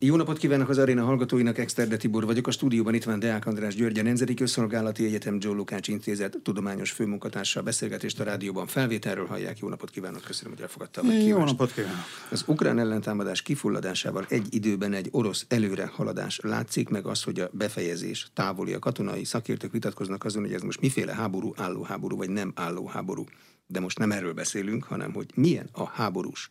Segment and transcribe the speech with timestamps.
[0.00, 2.46] Jó napot kívánok az aréna hallgatóinak, Exterde Tibor vagyok.
[2.46, 6.90] A stúdióban itt van Deák András György, a Nemzeti Közszolgálati Egyetem Joe Lukács Intézet tudományos
[6.90, 7.62] főmunkatársa.
[7.62, 9.58] Beszélgetést a rádióban felvételről hallják.
[9.58, 11.98] Jó napot kívánok, köszönöm, hogy elfogadta a Jó napot kívánok.
[12.30, 17.50] Az ukrán ellentámadás kifulladásával egy időben egy orosz előre haladás látszik, meg az, hogy a
[17.52, 18.72] befejezés távoli.
[18.72, 22.86] A katonai szakértők vitatkoznak azon, hogy ez most miféle háború, álló háború vagy nem álló
[22.86, 23.24] háború.
[23.66, 26.50] De most nem erről beszélünk, hanem hogy milyen a háborús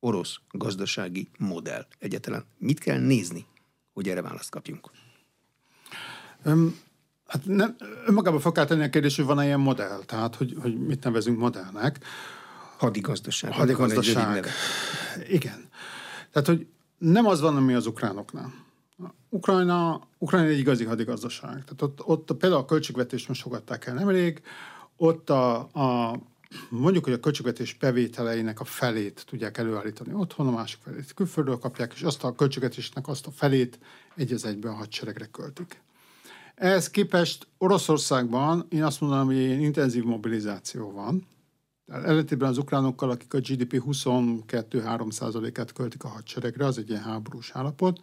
[0.00, 2.44] orosz gazdasági modell egyetlen.
[2.58, 3.46] Mit kell nézni,
[3.92, 4.90] hogy erre választ kapjunk?
[6.44, 6.80] Um,
[7.26, 10.78] hát nem, önmagában fel kell tenni a kérdés, hogy van-e ilyen modell, tehát hogy, hogy
[10.78, 11.98] mit nevezünk modellnek.
[12.76, 13.52] Hadigazdaság.
[13.52, 14.46] Hadigazdaság.
[15.28, 15.68] Igen.
[16.32, 16.66] Tehát, hogy
[16.98, 18.52] nem az van, ami az ukránoknál.
[19.28, 21.50] Ukrajna, Ukrajna egy igazi hadigazdaság.
[21.50, 24.42] Tehát ott, ott például a költségvetést most fogadták el nemrég,
[24.96, 26.18] ott a, a
[26.70, 31.92] mondjuk, hogy a költségvetés bevételeinek a felét tudják előállítani otthon, a másik felét külföldről kapják,
[31.94, 33.78] és azt a költségvetésnek azt a felét
[34.14, 35.82] egy az egyben a hadseregre költik.
[36.54, 41.26] Ehhez képest Oroszországban én azt mondanám, hogy egy intenzív mobilizáció van.
[41.86, 48.00] Ellentétben az ukránokkal, akik a GDP 22-3%-át költik a hadseregre, az egy ilyen háborús állapot.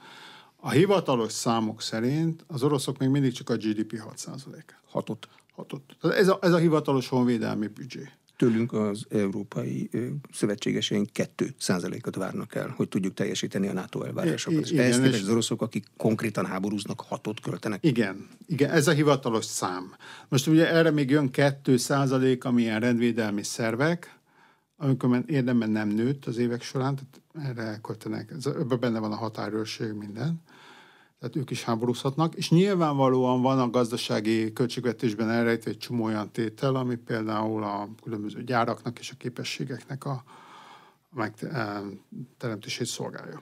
[0.55, 4.79] A hivatalos számok szerint az oroszok még mindig csak a GDP 6%-át.
[4.85, 5.27] Hatot.
[5.55, 5.81] Hatot.
[6.01, 9.89] Ez a, ez a hivatalos honvédelmi büdzsé tőlünk az európai
[10.31, 14.69] szövetségeseink 2 százalékot várnak el, hogy tudjuk teljesíteni a NATO elvárásokat.
[14.69, 17.83] Igen, Ehhez képest az oroszok, akik konkrétan háborúznak, hatot költenek.
[17.83, 19.95] Igen, igen, ez a hivatalos szám.
[20.27, 24.19] Most ugye erre még jön 2 százalék, amilyen rendvédelmi szervek,
[24.77, 29.91] amikor érdemben nem nőtt az évek során, tehát erre elköltenek, ebben benne van a határőrség,
[29.91, 30.41] minden
[31.25, 36.75] tehát ők is háborúzhatnak, és nyilvánvalóan van a gazdasági költségvetésben elrejtve egy csomó olyan tétel,
[36.75, 40.23] ami például a különböző gyáraknak és a képességeknek a
[41.09, 43.41] megteremtését szolgálja.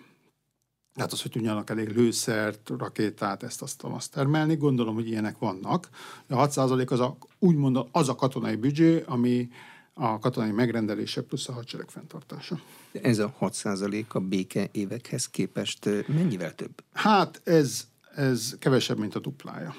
[0.93, 5.89] Tehát az, hogy tudjanak elég lőszert, rakétát, ezt azt, azt termelni, gondolom, hogy ilyenek vannak.
[6.27, 9.49] A 6% az a, úgymond az a katonai büdzsé, ami
[9.93, 12.59] a katonai megrendelése plusz a hadsereg fenntartása.
[12.91, 16.83] Ez a 6% a béke évekhez képest mennyivel több?
[16.93, 19.75] Hát ez, ez kevesebb, mint a duplája.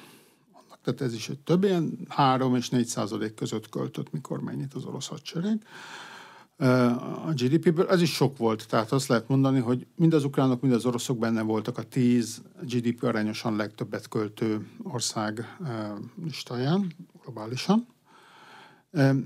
[0.82, 4.84] Tehát ez is egy több ilyen 3 és 4 százalék között költött, mikor mennyit az
[4.84, 5.66] orosz hadsereg.
[7.26, 10.74] A GDP-ből ez is sok volt, tehát azt lehet mondani, hogy mind az ukránok, mind
[10.74, 15.56] az oroszok benne voltak a 10 GDP arányosan legtöbbet költő ország
[16.24, 16.92] listáján,
[17.22, 17.86] globálisan.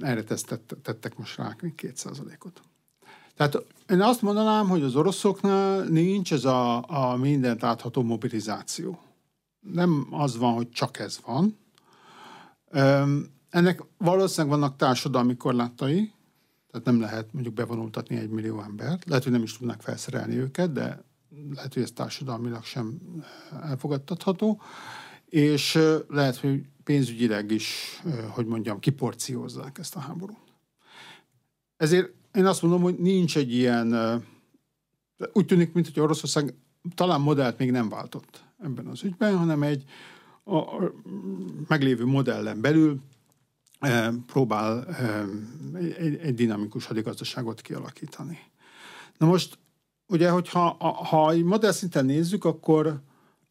[0.00, 2.60] Erre tesztet, tettek most rá 2%-ot.
[3.36, 9.00] Tehát én azt mondanám, hogy az oroszoknál nincs ez a, a mindent átható mobilizáció.
[9.60, 11.58] Nem az van, hogy csak ez van.
[13.50, 16.12] Ennek valószínűleg vannak társadalmi korlátai,
[16.70, 19.04] tehát nem lehet mondjuk bevonultatni egy millió embert.
[19.04, 21.04] Lehet, hogy nem is tudnak felszerelni őket, de
[21.54, 22.98] lehet, hogy ez társadalmilag sem
[23.62, 24.60] elfogadtatható.
[25.26, 25.78] És
[26.08, 30.54] lehet, hogy pénzügyileg is, hogy mondjam, kiporciózzák ezt a háborút.
[31.76, 33.94] Ezért én azt mondom, hogy nincs egy ilyen,
[35.32, 36.54] úgy tűnik, mint hogy Oroszország
[36.94, 39.84] talán modellt még nem váltott ebben az ügyben, hanem egy
[40.44, 40.62] a,
[41.66, 43.00] meglévő modellen belül
[44.26, 44.86] próbál
[45.98, 48.38] egy, dinamikus hadigazdaságot kialakítani.
[49.18, 49.58] Na most,
[50.06, 53.00] ugye, hogyha ha egy modell szinten nézzük, akkor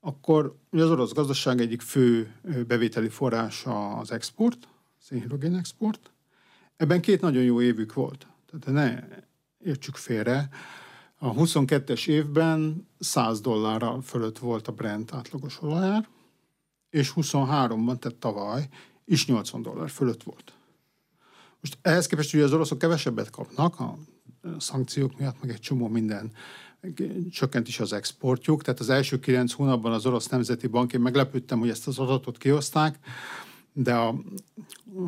[0.07, 2.35] akkor ugye az orosz gazdaság egyik fő
[2.68, 4.68] bevételi forrása az export,
[5.00, 6.12] szénhidrogén export.
[6.78, 8.28] Ebben két nagyon jó évük volt.
[8.50, 9.07] Tehát ne
[9.69, 10.50] értsük félre.
[11.18, 16.07] A 22-es évben 100 dollárral fölött volt a Brent átlagos olajár,
[16.89, 18.69] és 23-ban, tehát tavaly,
[19.06, 20.53] is 80 dollár fölött volt.
[21.62, 23.97] Most ehhez képest ugye az oroszok kevesebbet kapnak, a
[24.57, 26.31] szankciók miatt, meg egy csomó minden
[27.31, 31.59] csökkent is az exportjuk, tehát az első kilenc hónapban az Orosz Nemzeti Bank, én meglepődtem,
[31.59, 32.99] hogy ezt az adatot kioszták,
[33.73, 34.15] de a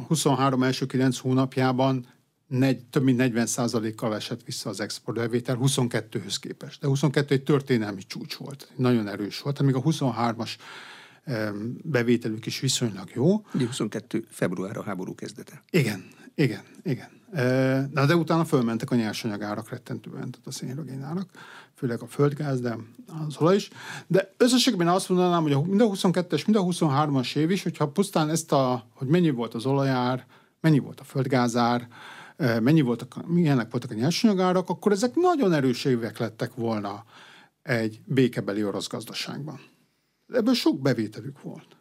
[0.07, 2.07] 23 első kilenc hónapjában
[2.47, 3.47] negy, több mint 40
[3.95, 6.81] kal esett vissza az exportbevétel 22-höz képest.
[6.81, 10.51] De 22 egy történelmi csúcs volt, nagyon erős volt, amíg a 23-as
[11.83, 13.45] bevételük is viszonylag jó.
[13.53, 15.63] Ugye 22 február a háború kezdete.
[15.69, 17.09] Igen, igen, igen.
[17.93, 21.29] Na, de utána fölmentek a nyersanyagárak rettentően, tehát a szénhidrogén árak,
[21.79, 22.75] főleg a földgáz, de
[23.27, 23.69] az olaj is.
[24.07, 28.29] De összességben azt mondanám, hogy mind a 22-es, mind a 23-as év is, hogyha pusztán
[28.29, 30.25] ezt a, hogy mennyi volt az olajár,
[30.61, 31.87] mennyi volt a földgázár,
[32.37, 37.03] mennyi voltak, milyenek voltak a nyersanyagárak, akkor ezek nagyon erős évek lettek volna
[37.61, 39.59] egy békebeli orosz gazdaságban.
[40.33, 41.77] Ebből sok bevételük volt.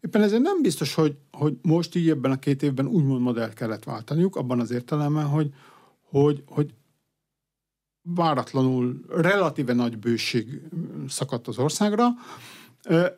[0.00, 3.84] Éppen ezért nem biztos, hogy, hogy most így ebben a két évben úgymond modellt kellett
[3.84, 5.54] váltaniuk, abban az értelemben, hogy,
[6.02, 6.74] hogy, hogy
[8.02, 10.60] váratlanul relatíve nagy bőség
[11.08, 12.08] szakadt az országra,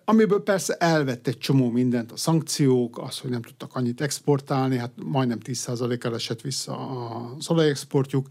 [0.04, 4.92] amiből persze elvett egy csomó mindent, a szankciók, az, hogy nem tudtak annyit exportálni, hát
[5.04, 6.88] majdnem 10%-kal esett vissza
[7.36, 8.28] az olajexportjuk,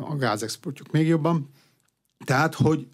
[0.00, 1.50] a gázexportjuk még jobban.
[2.24, 2.88] Tehát, hogy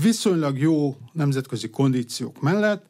[0.00, 2.86] viszonylag jó nemzetközi kondíciók mellett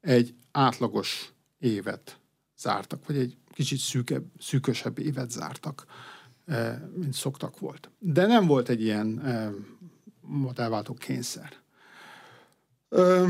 [0.00, 2.18] egy átlagos évet
[2.58, 5.84] zártak, vagy egy kicsit szűkebb, szűkösebb évet zártak,
[6.94, 7.90] mint szoktak volt.
[7.98, 9.22] De nem volt egy ilyen
[10.20, 11.52] modellváltó kényszer.
[12.88, 13.26] Ö,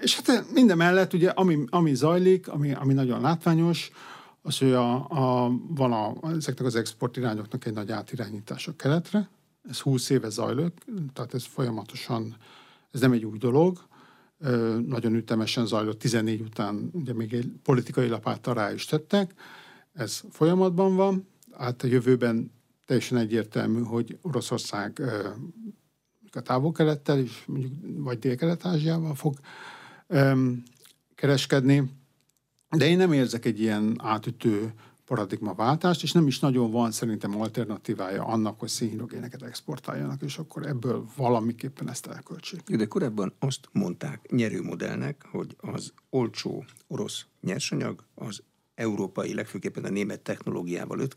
[0.00, 3.90] és hát minden mellett ugye, ami, ami zajlik, ami, ami nagyon látványos,
[4.42, 9.28] az, hogy a, a, van a, ezeknek az export irányoknak egy nagy átirányítása keletre.
[9.68, 10.72] Ez 20 éve zajlok,
[11.12, 12.36] tehát ez folyamatosan,
[12.90, 13.86] ez nem egy új dolog,
[14.38, 19.34] ö, nagyon ütemesen zajlott, 14 után ugye még egy politikai lapáttal rá is tettek,
[19.92, 21.28] ez folyamatban van,
[21.58, 22.52] hát a jövőben
[22.84, 25.02] teljesen egyértelmű, hogy Oroszország
[26.32, 29.38] a távol-kelettel is, mondjuk, vagy dél-kelet-ázsiával fog
[31.14, 31.90] kereskedni.
[32.76, 34.72] De én nem érzek egy ilyen átütő
[35.04, 41.06] paradigmaváltást, és nem is nagyon van szerintem alternatívája annak, hogy szénhidrogéneket exportáljanak, és akkor ebből
[41.16, 42.60] valamiképpen ezt elköltsék.
[42.60, 48.42] De korábban azt mondták nyerőmodellnek, hogy az olcsó orosz nyersanyag az
[48.76, 51.08] európai, legfőképpen a német technológiával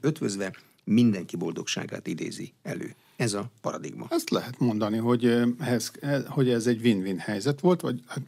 [0.00, 0.52] ötvözve
[0.84, 2.94] mindenki boldogságát idézi elő.
[3.16, 4.06] Ez a paradigma.
[4.10, 5.24] Ezt lehet mondani, hogy
[5.58, 5.90] ez,
[6.26, 8.22] hogy ez egy win-win helyzet volt, vagy hát,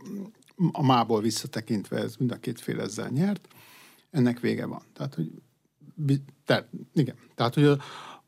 [0.72, 3.48] a mából visszatekintve ez mind a két fél ezzel nyert.
[4.10, 4.82] Ennek vége van.
[4.92, 5.30] Tehát, hogy
[6.44, 7.14] te, igen.
[7.34, 7.78] Tehát, hogy a,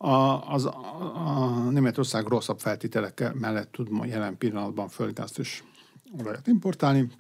[0.06, 5.62] a, az, a, Németország rosszabb feltételek mellett tud ma jelen pillanatban földgázt és
[6.18, 7.10] olajat importálni.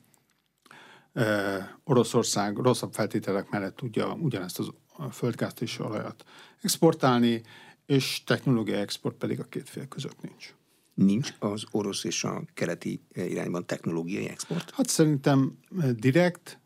[1.84, 4.70] Oroszország rosszabb feltételek mellett tudja ugyanezt az
[5.10, 6.24] földgázt és olajat
[6.62, 7.42] exportálni,
[7.86, 10.54] és technológia export pedig a két fél között nincs.
[10.94, 14.70] Nincs az orosz és a keleti irányban technológiai export?
[14.70, 15.58] Hát szerintem
[15.92, 16.60] direkt,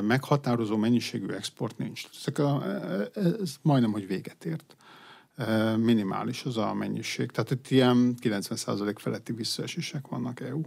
[0.00, 2.08] meghatározó mennyiségű export nincs.
[2.20, 2.64] Ezek a,
[3.14, 4.76] ez majdnem, hogy véget ért.
[5.76, 7.30] Minimális az a mennyiség.
[7.30, 10.60] Tehát itt ilyen 90% feletti visszaesések vannak EU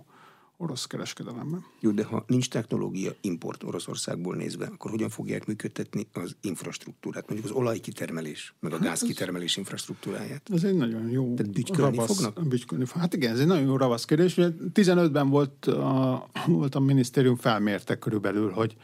[0.58, 1.66] orosz kereskedelemben.
[1.80, 7.52] Jó, de ha nincs technológia import Oroszországból nézve, akkor hogyan fogják működtetni az infrastruktúrát, mondjuk
[7.52, 10.50] az olajkitermelés, meg a hát gázkitermelés infrastruktúráját?
[10.54, 12.48] Ez egy nagyon jó Tehát bütykölni ravasz, fognak?
[12.48, 14.34] Bütykölni Hát igen, ez egy nagyon jó ravasz kérdés.
[14.74, 18.76] 15-ben volt a, volt a minisztérium felmérte körülbelül, hogy,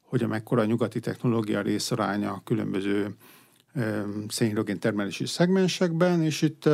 [0.00, 3.16] hogy a mekkora nyugati technológia részaránya a különböző
[4.28, 6.68] szénhidrogén termelési szegmensekben, és itt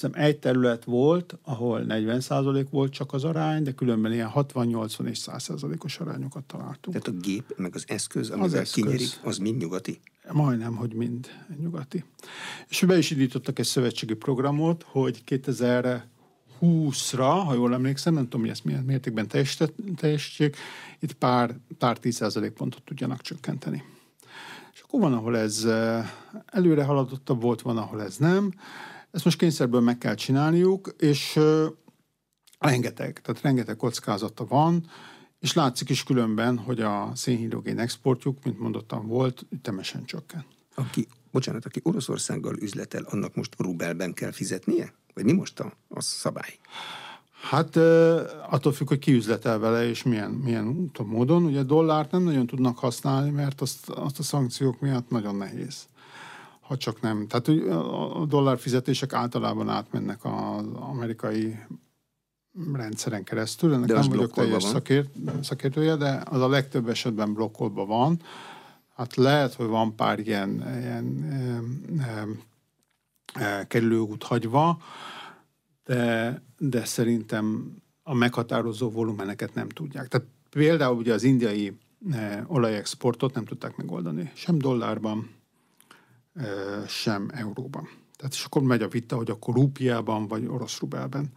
[0.00, 5.18] hiszem egy terület volt, ahol 40% volt csak az arány, de különben ilyen 60-80 és
[5.26, 6.98] 100%-os arányokat találtunk.
[6.98, 8.82] Tehát a gép, meg az eszköz, amivel az eszköz.
[8.82, 10.00] kinyerik, az mind nyugati?
[10.32, 11.26] Majdnem, hogy mind
[11.60, 12.04] nyugati.
[12.68, 18.50] És be is indítottak egy szövetségi programot, hogy 2020-ra, ha jól emlékszem, nem tudom, hogy
[18.50, 19.28] ezt milyen mértékben
[19.96, 20.56] teljesítjék,
[20.98, 23.84] itt pár, pár 10% pontot tudjanak csökkenteni.
[24.72, 26.10] És akkor van, ahol ez eh,
[26.46, 28.52] előre haladottabb volt, van, ahol ez nem.
[29.16, 31.38] Ezt most kényszerből meg kell csinálniuk, és
[32.58, 34.86] rengeteg, tehát rengeteg kockázata van,
[35.38, 40.44] és látszik is különben, hogy a szénhidrogén exportjuk, mint mondottam, volt, ütemesen csökken.
[40.74, 44.92] Aki, bocsánat, aki Oroszországgal üzletel, annak most rubelben kell fizetnie?
[45.14, 46.58] Vagy mi most a, a szabály?
[47.42, 47.76] Hát
[48.50, 51.44] attól függ, hogy ki üzletel vele, és milyen, milyen úton, módon.
[51.44, 55.86] Ugye dollárt nem nagyon tudnak használni, mert azt, azt a szankciók miatt nagyon nehéz
[56.66, 57.26] ha csak nem.
[57.26, 57.48] Tehát
[58.18, 61.58] a dollár fizetések általában átmennek az amerikai
[62.72, 63.72] rendszeren keresztül.
[63.72, 65.08] Ennek de nem vagyok teljes szakért,
[65.42, 68.20] szakértője, de az a legtöbb esetben blokkolva van.
[68.94, 71.24] Hát lehet, hogy van pár ilyen, ilyen
[72.00, 72.26] e, e,
[73.44, 74.78] e, kerülőút hagyva,
[75.84, 80.08] de, de szerintem a meghatározó volumeneket nem tudják.
[80.08, 81.78] Tehát például ugye az indiai
[82.12, 85.35] e, olajexportot nem tudták megoldani, sem dollárban,
[86.86, 87.88] sem euróban.
[88.16, 91.32] Tehát és akkor megy a vita, hogy akkor rúpiában vagy orosz rubelben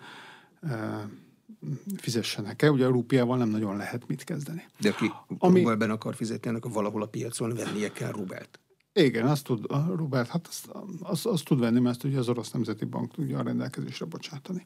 [1.98, 2.72] fizessenek el.
[2.72, 4.65] Ugye a rúpiával nem nagyon lehet mit kezdeni.
[4.79, 8.60] De aki Ami, rubelben akar fizetni, annak valahol a piacon vennie kell rubelt.
[9.03, 10.70] Igen, azt tud, a Robert, hát azt,
[11.01, 14.65] azt, azt tud venni, mert ugye az Orosz Nemzeti Bank tudja a rendelkezésre bocsátani.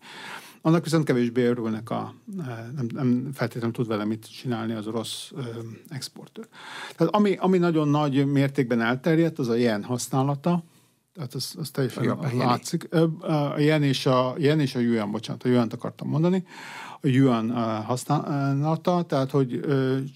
[0.62, 2.14] Annak viszont kevésbé örülnek a,
[2.76, 5.42] nem, nem feltétlenül tud vele mit csinálni az orosz ö,
[5.90, 6.48] exportőr.
[6.96, 10.64] Tehát ami, ami nagyon nagy mértékben elterjedt, az a jen használata,
[11.14, 12.94] tehát az, az teljesen a látszik.
[13.22, 16.46] A jen és a, jen és a yuan, bocsánat, a yuan akartam mondani,
[17.04, 17.52] yuan
[17.84, 19.66] használata, tehát hogy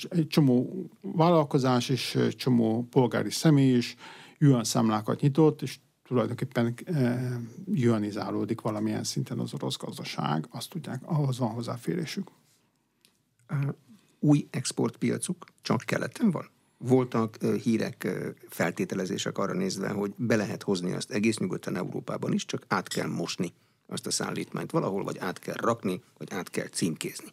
[0.09, 3.95] egy csomó vállalkozás és csomó polgári személy is
[4.37, 7.39] yuan számlákat nyitott, és tulajdonképpen e,
[7.73, 12.31] ionizálódik valamilyen szinten az orosz gazdaság, azt tudják, ahhoz van hozzáférésük.
[14.19, 16.49] Új exportpiacuk csak keleten van?
[16.77, 18.07] Voltak hírek,
[18.49, 23.07] feltételezések arra nézve, hogy be lehet hozni azt egész nyugodtan Európában is, csak át kell
[23.07, 23.53] mosni
[23.87, 27.27] azt a szállítmányt valahol, vagy át kell rakni, vagy át kell címkézni.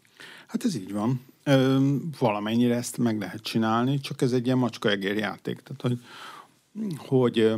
[0.46, 1.24] Hát ez így van.
[1.44, 5.60] Ö, valamennyire ezt meg lehet csinálni, csak ez egy ilyen macska egér játék.
[5.60, 6.00] Tehát, hogy,
[6.96, 7.52] hogy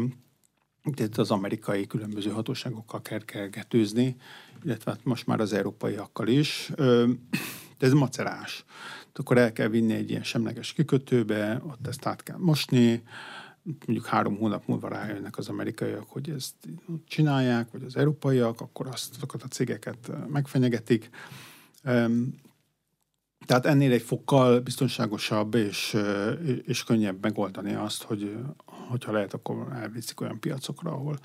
[0.94, 4.16] tehát az amerikai különböző hatóságokkal kell kergetőzni,
[4.64, 6.70] illetve hát most már az európaiakkal is.
[7.78, 8.64] De ez macerás.
[9.14, 13.02] Akkor el kell vinni egy ilyen semleges kikötőbe, ott ezt át kell mosni,
[13.66, 16.54] mondjuk három hónap múlva rájönnek az amerikaiak, hogy ezt
[17.06, 21.10] csinálják, vagy az európaiak, akkor azt, azokat a cégeket megfenyegetik.
[23.46, 25.96] Tehát ennél egy fokkal biztonságosabb és,
[26.64, 31.18] és könnyebb megoldani azt, hogy hogyha lehet, akkor elviszik olyan piacokra, ahol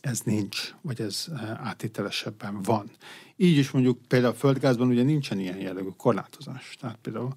[0.00, 1.26] ez nincs, vagy ez
[1.56, 2.90] átételesebben van.
[3.36, 6.76] Így is mondjuk például a földgázban ugye nincsen ilyen jellegű korlátozás.
[6.80, 7.32] Tehát például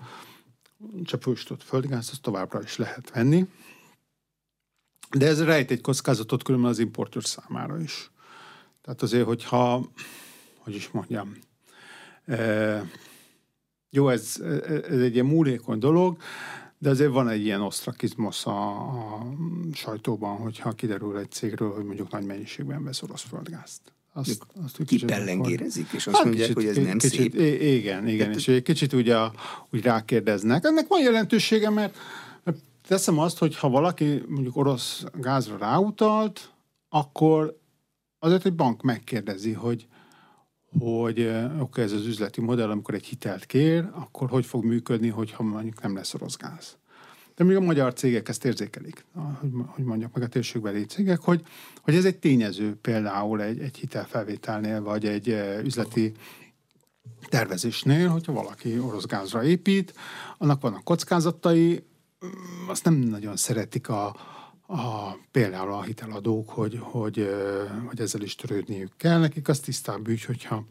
[1.03, 3.48] csapósított földgáz, azt továbbra is lehet venni.
[5.17, 8.12] De ez rejt egy kockázatot különben az importőr számára is.
[8.82, 9.89] Tehát azért, hogyha,
[10.58, 11.38] hogy is mondjam,
[12.25, 12.84] e,
[13.89, 14.41] jó, ez,
[14.89, 16.17] ez egy ilyen múlékony dolog,
[16.77, 19.25] de azért van egy ilyen osztrakizmus a, a
[19.74, 23.94] sajtóban, hogyha kiderül egy cégről, hogy mondjuk nagy mennyiségben vesz orosz földgázt.
[24.17, 27.62] Azt, azt Kipellengérezik, és azt hát, mondják, kicsit, hogy ez nem kicsit, szép.
[27.62, 29.17] Igen, igen, és egy kicsit ugye
[29.72, 30.65] úgy rákérdeznek.
[30.65, 31.98] Ennek van jelentősége, mert
[32.88, 36.53] teszem azt, hogy ha valaki mondjuk orosz gázra ráutalt,
[36.89, 37.60] akkor
[38.19, 39.88] azért egy bank megkérdezi, hogy
[40.79, 45.07] hogy oké, okay, ez az üzleti modell, amikor egy hitelt kér, akkor hogy fog működni,
[45.07, 46.77] hogyha mondjuk nem lesz orosz gáz.
[47.36, 49.06] De még a magyar cégek ezt érzékelik,
[49.65, 51.46] hogy, mondjak meg a térségbeli cégek, hogy,
[51.82, 55.27] hogy ez egy tényező például egy, egy hitelfelvételnél, vagy egy
[55.63, 56.12] üzleti
[57.30, 59.94] tervezésnél, hogyha valaki orosz gázra épít,
[60.38, 61.84] annak vannak kockázatai,
[62.25, 64.06] mm, azt nem nagyon szeretik a,
[64.68, 67.30] a, például a hiteladók, hogy, hogy,
[67.86, 69.20] hogy ezzel is törődniük kell.
[69.20, 70.65] Nekik az tisztább ügy, hogyha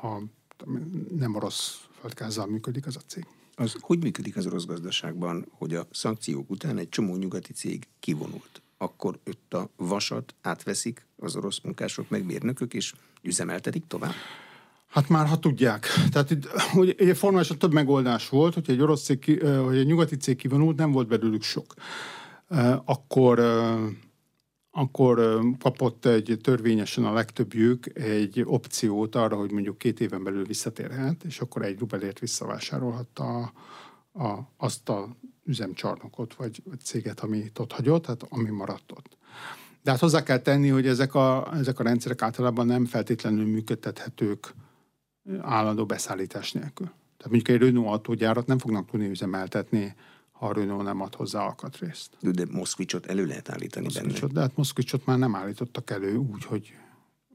[0.00, 0.22] ha
[1.16, 3.26] nem orosz földgázzal működik az a cég.
[3.60, 8.62] Az hogy működik az orosz gazdaságban, hogy a szankciók után egy csomó nyugati cég kivonult?
[8.76, 14.12] Akkor ott a vasat átveszik az orosz munkások, meg mérnökök, és üzemeltetik tovább?
[14.88, 15.86] Hát már, ha tudják.
[16.10, 20.16] Tehát itt, hogy egy formálisan több megoldás volt, hogy egy orosz cég, hogy egy nyugati
[20.16, 21.74] cég kivonult, nem volt belőlük sok.
[22.84, 23.38] Akkor
[24.78, 31.24] akkor kapott egy törvényesen a legtöbbjük egy opciót arra, hogy mondjuk két éven belül visszatérhet,
[31.24, 33.52] és akkor egy rubelért visszavásárolhatta a,
[34.24, 39.16] a, azt a üzemcsarnokot, vagy, céget, ami ott hagyott, hát ami maradt ott.
[39.82, 44.54] De hát hozzá kell tenni, hogy ezek a, ezek a rendszerek általában nem feltétlenül működtethetők
[45.40, 46.86] állandó beszállítás nélkül.
[47.16, 49.94] Tehát mondjuk egy Renault autógyárat nem fognak tudni üzemeltetni
[50.38, 52.16] ha a Renault nem ad hozzá alkatrészt.
[52.20, 54.32] De, Moszkvicsot elő lehet állítani Moszkvicsot, benne.
[54.32, 56.74] De hát Moszkvicsot már nem állítottak elő úgy, hogy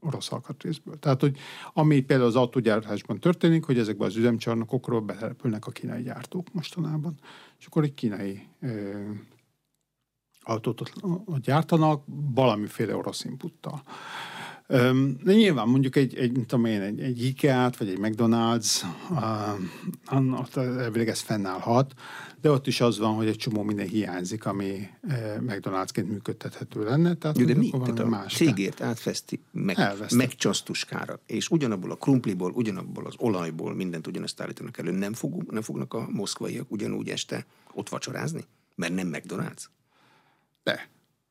[0.00, 0.98] orosz alkatrészből.
[0.98, 1.36] Tehát, hogy
[1.72, 7.14] ami például az autógyártásban történik, hogy ezekben az üzemcsarnokokról betelepülnek a kínai gyártók mostanában,
[7.58, 9.00] és akkor egy kínai ö,
[10.40, 10.92] autót ott,
[11.24, 13.82] ott gyártanak valamiféle orosz inputtal.
[15.22, 21.08] De nyilván mondjuk egy, egy, tudom én, egy, egy IKEA-t, vagy egy McDonald's, uh, elvileg
[21.08, 21.94] ez fennállhat,
[22.44, 27.14] de ott is az van, hogy egy csomó minden hiányzik, ami uh, McDonald'sként működtethető lenne.
[27.14, 27.70] Tehát de mi?
[27.70, 29.76] Tehát a más cégért átfeszti meg,
[30.14, 34.90] megcsasztuskára, és ugyanabból a krumpliból, ugyanabból az olajból mindent ugyanezt állítanak elő.
[34.90, 38.44] Nem, fog, nem fognak a moszkvaiak ugyanúgy este ott vacsorázni?
[38.74, 39.64] Mert nem McDonald's?
[40.62, 40.88] De.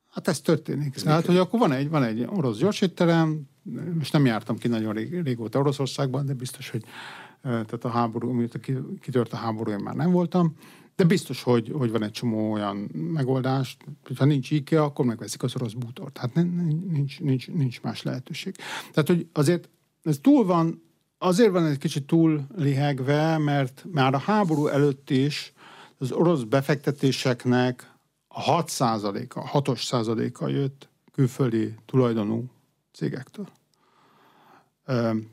[0.10, 0.96] Hát ez történik.
[0.96, 3.42] Ez Tehát, hogy akkor van egy, van egy orosz gyorsétterem,
[3.98, 6.84] most nem jártam ki nagyon rég, régóta Oroszországban, de biztos, hogy
[7.42, 8.60] tehát a háború, amit
[9.02, 10.56] kitört a háború, én már nem voltam,
[10.96, 15.56] de biztos, hogy, hogy van egy csomó olyan megoldás, hogyha nincs IKEA, akkor megveszik az
[15.56, 16.14] orosz bútort.
[16.14, 18.56] Tehát nincs, nincs, nincs más lehetőség.
[18.92, 19.70] Tehát, hogy azért
[20.04, 20.84] ez túl van,
[21.18, 25.54] azért van egy kicsit túl lihegve, mert már a háború előtt is
[25.98, 27.92] az orosz befektetéseknek
[28.28, 32.52] a 6 százaléka, a 6 százaléka jött külföldi tulajdonú
[32.92, 33.48] cégektől.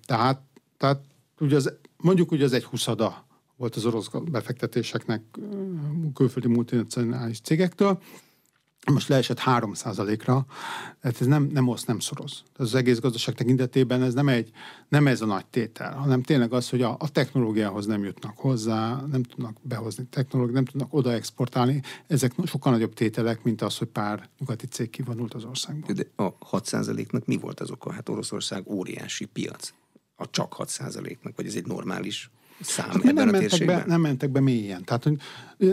[0.04, 0.40] Tehát,
[0.76, 1.04] tehát
[1.38, 3.26] ugye az, mondjuk ugye az egy huszada
[3.60, 5.22] volt az orosz befektetéseknek
[6.14, 8.02] külföldi multinacionális cégektől,
[8.92, 9.72] most leesett 3
[10.24, 10.46] ra
[11.00, 12.42] tehát ez nem, nem oszt, nem szoroz.
[12.56, 14.50] Az egész gazdaság tekintetében ez nem, egy,
[14.88, 19.04] nem ez a nagy tétel, hanem tényleg az, hogy a, a technológiához nem jutnak hozzá,
[19.10, 21.82] nem tudnak behozni technológiát, nem tudnak oda exportálni.
[22.06, 25.94] Ezek sokkal nagyobb tételek, mint az, hogy pár nyugati cég kivonult az országból.
[25.94, 26.70] De a 6
[27.10, 27.92] nak mi volt az oka?
[27.92, 29.72] Hát Oroszország óriási piac.
[30.16, 30.78] A csak 6
[31.22, 34.40] nak vagy ez egy normális szám hát ebben nem a mentek, be, nem mentek be
[34.40, 34.84] mélyen.
[34.84, 35.18] Tehát hogy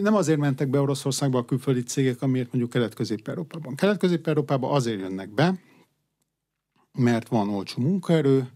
[0.02, 3.76] nem azért mentek be Oroszországba a külföldi cégek, amiért mondjuk Kelet-Közép-Európában.
[3.76, 5.60] Kelet-Közép-Európában azért jönnek be,
[6.92, 8.48] mert van olcsó munkaerő,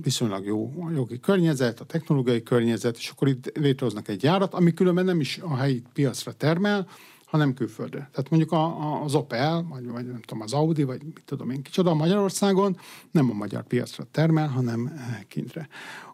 [0.00, 4.74] viszonylag jó a jogi környezet, a technológiai környezet, és akkor itt létrehoznak egy gyárat, ami
[4.74, 6.88] különben nem is a helyi piacra termel,
[7.34, 8.08] hanem külföldre.
[8.12, 11.50] Tehát mondjuk a, a, az Opel, vagy, vagy nem tudom, az Audi, vagy mit tudom
[11.50, 12.76] én kicsoda Magyarországon
[13.10, 15.68] nem a magyar piacra termel, hanem eh, kintre.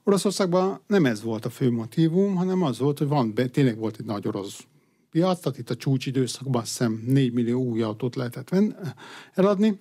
[0.04, 4.04] Oroszországban nem ez volt a fő motivum, hanem az volt, hogy van, tényleg volt egy
[4.04, 4.64] nagy orosz
[5.10, 8.68] piac, tehát itt a csúcsidőszakban azt hiszem 4 millió új autót lehetett eh,
[9.34, 9.78] eladni,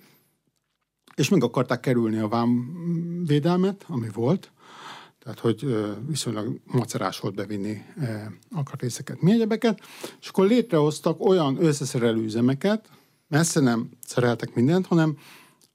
[1.14, 4.52] és meg akarták kerülni a vámvédelmet, ami volt,
[5.24, 7.84] tehát hogy viszonylag macerás volt bevinni
[8.50, 9.80] alkatrészeket, mi egyebeket,
[10.20, 12.90] és akkor létrehoztak olyan összeszerelő üzemeket,
[13.28, 15.16] messze nem szereltek mindent, hanem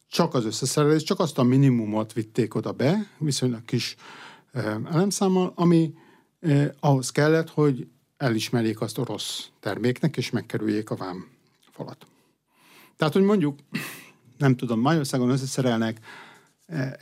[0.08, 3.96] csak az összeszerelés, csak azt a minimumot vitték oda be, viszonylag kis
[4.92, 5.94] elemszámmal, ami
[6.80, 7.88] ahhoz kellett, hogy
[8.18, 11.28] elismerjék azt orosz terméknek, és megkerüljék a vám
[11.72, 12.08] falat.
[12.98, 13.60] Tehát, hogy mondjuk,
[14.38, 16.00] nem tudom, Magyarországon összeszerelnek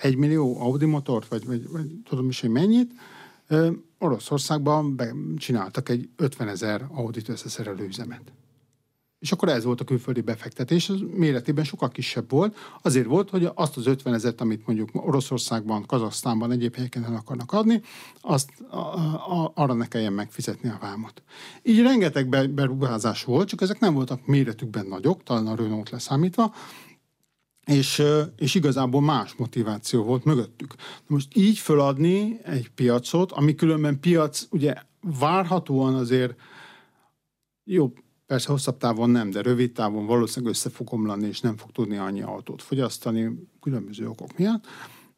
[0.01, 2.91] egy millió Audi motort, vagy, vagy, vagy tudom is, hogy mennyit,
[3.99, 4.95] Oroszországban
[5.37, 8.31] csináltak egy 50 ezer Audit összeszerelő üzemet.
[9.23, 12.57] És akkor ez volt a külföldi befektetés, az méretében sokkal kisebb volt.
[12.81, 17.51] Azért volt, hogy azt az 50 ezeret, amit mondjuk Oroszországban, Kazasztánban, egyéb helyeken el akarnak
[17.51, 17.81] adni,
[18.21, 21.21] azt a, a, arra ne kelljen megfizetni a vámot.
[21.61, 26.53] Így rengeteg beruházás volt, csak ezek nem voltak méretükben nagyok, talán a Renault leszámítva,
[27.65, 28.03] és,
[28.37, 30.75] és igazából más motiváció volt mögöttük.
[31.07, 34.73] Most így föladni egy piacot, ami különben piac, ugye
[35.19, 36.39] várhatóan azért
[37.63, 37.93] jó,
[38.25, 41.97] persze hosszabb távon nem, de rövid távon valószínűleg össze fog omlani, és nem fog tudni
[41.97, 44.65] annyi autót fogyasztani különböző okok miatt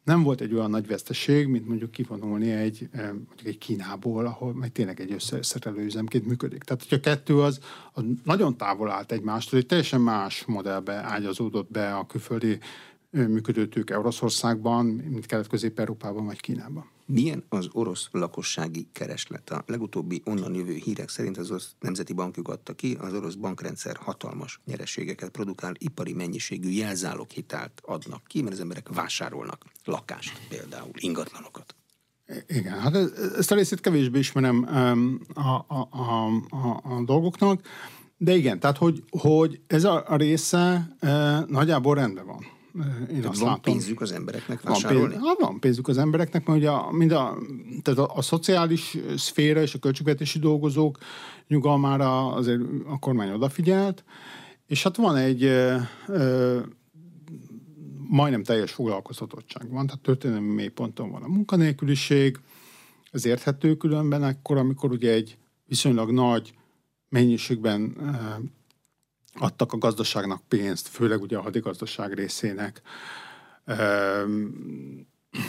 [0.05, 4.53] nem volt egy olyan nagy veszteség, mint mondjuk kivonulni egy, eh, mondjuk egy Kínából, ahol
[4.53, 6.63] meg tényleg egy összeszerelő üzemként működik.
[6.63, 7.59] Tehát, hogy a kettő az,
[7.93, 12.57] az nagyon távol állt egymástól, egy teljesen más modellbe ágyazódott be a külföldi
[13.15, 16.89] működőtők Oroszországban, mint Kelet-Közép-Európában vagy Kínában.
[17.05, 19.49] Milyen az orosz lakossági kereslet?
[19.49, 23.95] A legutóbbi onnan jövő hírek szerint az orosz nemzeti bankjuk adta ki, az orosz bankrendszer
[23.95, 31.75] hatalmas nyereségeket produkál, ipari mennyiségű jelzáloghitelt adnak ki, mert az emberek vásárolnak lakást például, ingatlanokat.
[32.47, 32.95] Igen, hát
[33.37, 34.63] ezt a részét kevésbé ismerem
[35.33, 37.61] a, a, a, a, a dolgoknak,
[38.17, 42.54] de igen, tehát hogy, hogy ez a, a része e, nagyjából rendben van.
[42.75, 43.73] Én tehát azt van látom.
[43.73, 45.13] pénzük az embereknek vásárolni?
[45.13, 47.37] Van, pénz, van pénzük az embereknek, mert ugye a, mind a,
[47.81, 50.97] tehát a, a szociális szféra és a költségvetési dolgozók
[51.47, 54.03] nyugalmára azért a kormány odafigyelt,
[54.67, 55.75] és hát van egy ö,
[56.07, 56.59] ö,
[58.07, 62.39] majdnem teljes foglalkoztatottság van, tehát történelmi mélyponton van a munkanélküliség,
[63.11, 66.53] ez érthető különben akkor, amikor ugye egy viszonylag nagy
[67.09, 67.95] mennyiségben
[69.39, 72.81] adtak a gazdaságnak pénzt, főleg ugye a hadigazdaság részének,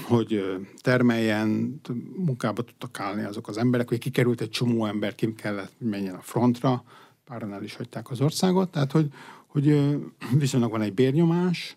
[0.02, 0.44] hogy
[0.80, 1.80] termeljen,
[2.16, 6.20] munkába tudtak állni azok az emberek, hogy kikerült egy csomó ember, kim kellett, menjen a
[6.20, 6.84] frontra,
[7.24, 9.08] páran el is hagyták az országot, tehát hogy,
[9.46, 9.96] hogy
[10.38, 11.76] viszonylag van egy bérnyomás,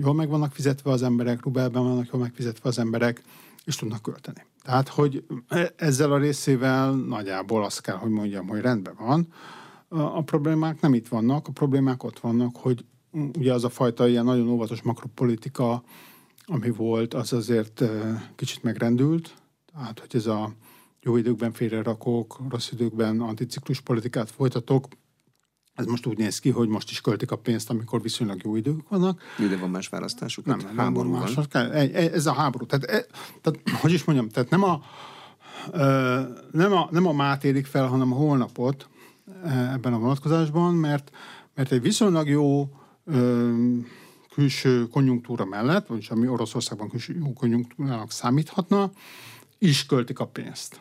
[0.00, 3.22] jól meg vannak fizetve az emberek, rubelben vannak jól megfizetve az emberek,
[3.64, 4.46] és tudnak költeni.
[4.62, 9.28] Tehát, hogy e, ezzel a részével nagyjából azt kell, hogy mondjam, hogy rendben van
[9.92, 12.84] a problémák nem itt vannak, a problémák ott vannak, hogy
[13.38, 15.82] ugye az a fajta ilyen nagyon óvatos makropolitika,
[16.44, 17.84] ami volt, az azért
[18.36, 19.34] kicsit megrendült.
[19.72, 20.54] Tehát, hogy ez a
[21.00, 24.88] jó időkben félrerakók, rossz időkben anticiklus politikát folytatok,
[25.74, 28.88] ez most úgy néz ki, hogy most is költik a pénzt, amikor viszonylag jó idők
[28.88, 29.22] vannak.
[29.48, 30.44] De van más választásuk?
[30.44, 31.20] Nem, nem, háború van.
[31.20, 31.34] Más,
[31.92, 32.66] ez a háború.
[32.66, 33.06] Tehát, e,
[33.40, 34.82] tehát, hogy is mondjam, tehát nem a,
[36.52, 38.88] nem a, nem a mát élik fel, hanem a holnapot,
[39.44, 41.10] ebben a vonatkozásban, mert,
[41.54, 42.70] mert egy viszonylag jó
[43.04, 43.50] ö,
[44.32, 48.90] külső konjunktúra mellett, vagyis ami Oroszországban külső jó konjunktúrának számíthatna,
[49.58, 50.80] is költik a pénzt.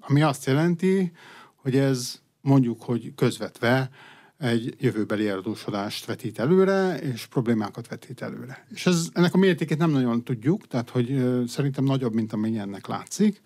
[0.00, 1.12] Ami azt jelenti,
[1.54, 3.90] hogy ez mondjuk, hogy közvetve
[4.38, 8.66] egy jövőbeli eladósodást vetít előre, és problémákat vetít előre.
[8.70, 12.86] És ez, ennek a mértékét nem nagyon tudjuk, tehát hogy szerintem nagyobb, mint amennyi ennek
[12.86, 13.40] látszik,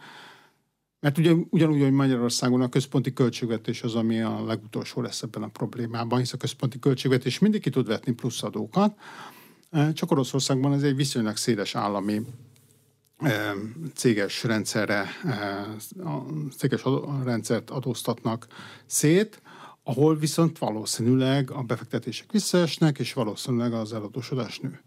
[1.00, 5.48] Mert ugye, ugyanúgy, hogy Magyarországon a központi költségvetés az, ami a legutolsó lesz ebben a
[5.48, 8.94] problémában, hisz a központi költségvetés mindig ki tud vetni plusz adókat,
[9.92, 12.20] csak Oroszországban ez egy viszonylag széles állami
[13.94, 15.08] céges rendszerre,
[16.56, 16.82] céges
[17.24, 18.46] rendszert adóztatnak
[18.86, 19.42] szét,
[19.82, 24.80] ahol viszont valószínűleg a befektetések visszaesnek, és valószínűleg az eladósodás nő.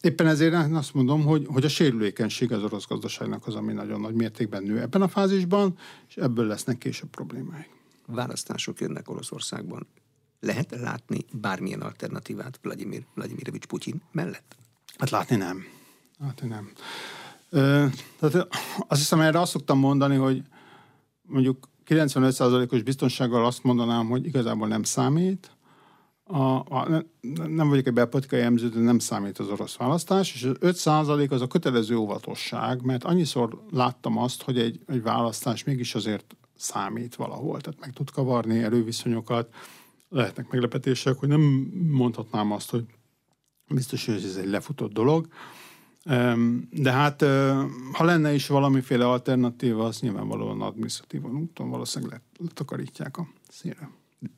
[0.00, 4.14] Éppen ezért azt mondom, hogy, hogy a sérülékenység az orosz gazdaságnak az, ami nagyon nagy
[4.14, 7.70] mértékben nő ebben a fázisban, és ebből lesznek később problémáik.
[8.06, 9.86] Választások jönnek Oroszországban.
[10.40, 14.56] Lehet látni bármilyen alternatívát Vladimir Vladimirovics Putyin mellett?
[14.98, 15.64] Hát látni nem.
[16.18, 16.72] Látni nem.
[17.50, 17.86] Ö,
[18.18, 18.48] tehát
[18.88, 20.42] azt hiszem, erre azt szoktam mondani, hogy
[21.22, 25.50] mondjuk 95%-os biztonsággal azt mondanám, hogy igazából nem számít,
[26.30, 27.04] a, a,
[27.48, 31.30] nem vagyok egy belpolitikai emző, de nem számít az orosz választás, és az 5 százalék
[31.30, 37.14] az a kötelező óvatosság, mert annyiszor láttam azt, hogy egy, egy választás mégis azért számít
[37.14, 39.54] valahol, tehát meg tud kavarni erőviszonyokat,
[40.08, 41.40] lehetnek meglepetések, hogy nem
[41.90, 42.84] mondhatnám azt, hogy
[43.68, 45.28] biztos, hogy ez egy lefutott dolog,
[46.70, 47.22] de hát,
[47.92, 53.90] ha lenne is valamiféle alternatíva, az nyilvánvalóan adminisztratívan úton valószínűleg letakarítják a színre.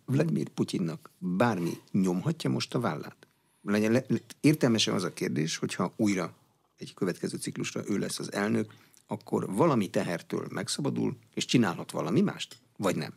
[0.04, 3.26] Vladimir Putyinnak bármi nyomhatja most a vállát?
[3.62, 4.04] Legyen, le,
[4.40, 6.34] értelmesen az a kérdés, hogyha újra
[6.76, 8.74] egy következő ciklusra ő lesz az elnök,
[9.06, 12.56] akkor valami tehertől megszabadul, és csinálhat valami mást?
[12.76, 13.14] Vagy nem?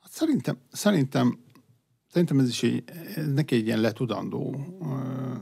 [0.00, 1.38] Hát szerintem, szerintem,
[2.10, 2.84] szerintem ez is egy,
[3.16, 4.66] ez neki egy ilyen letudandó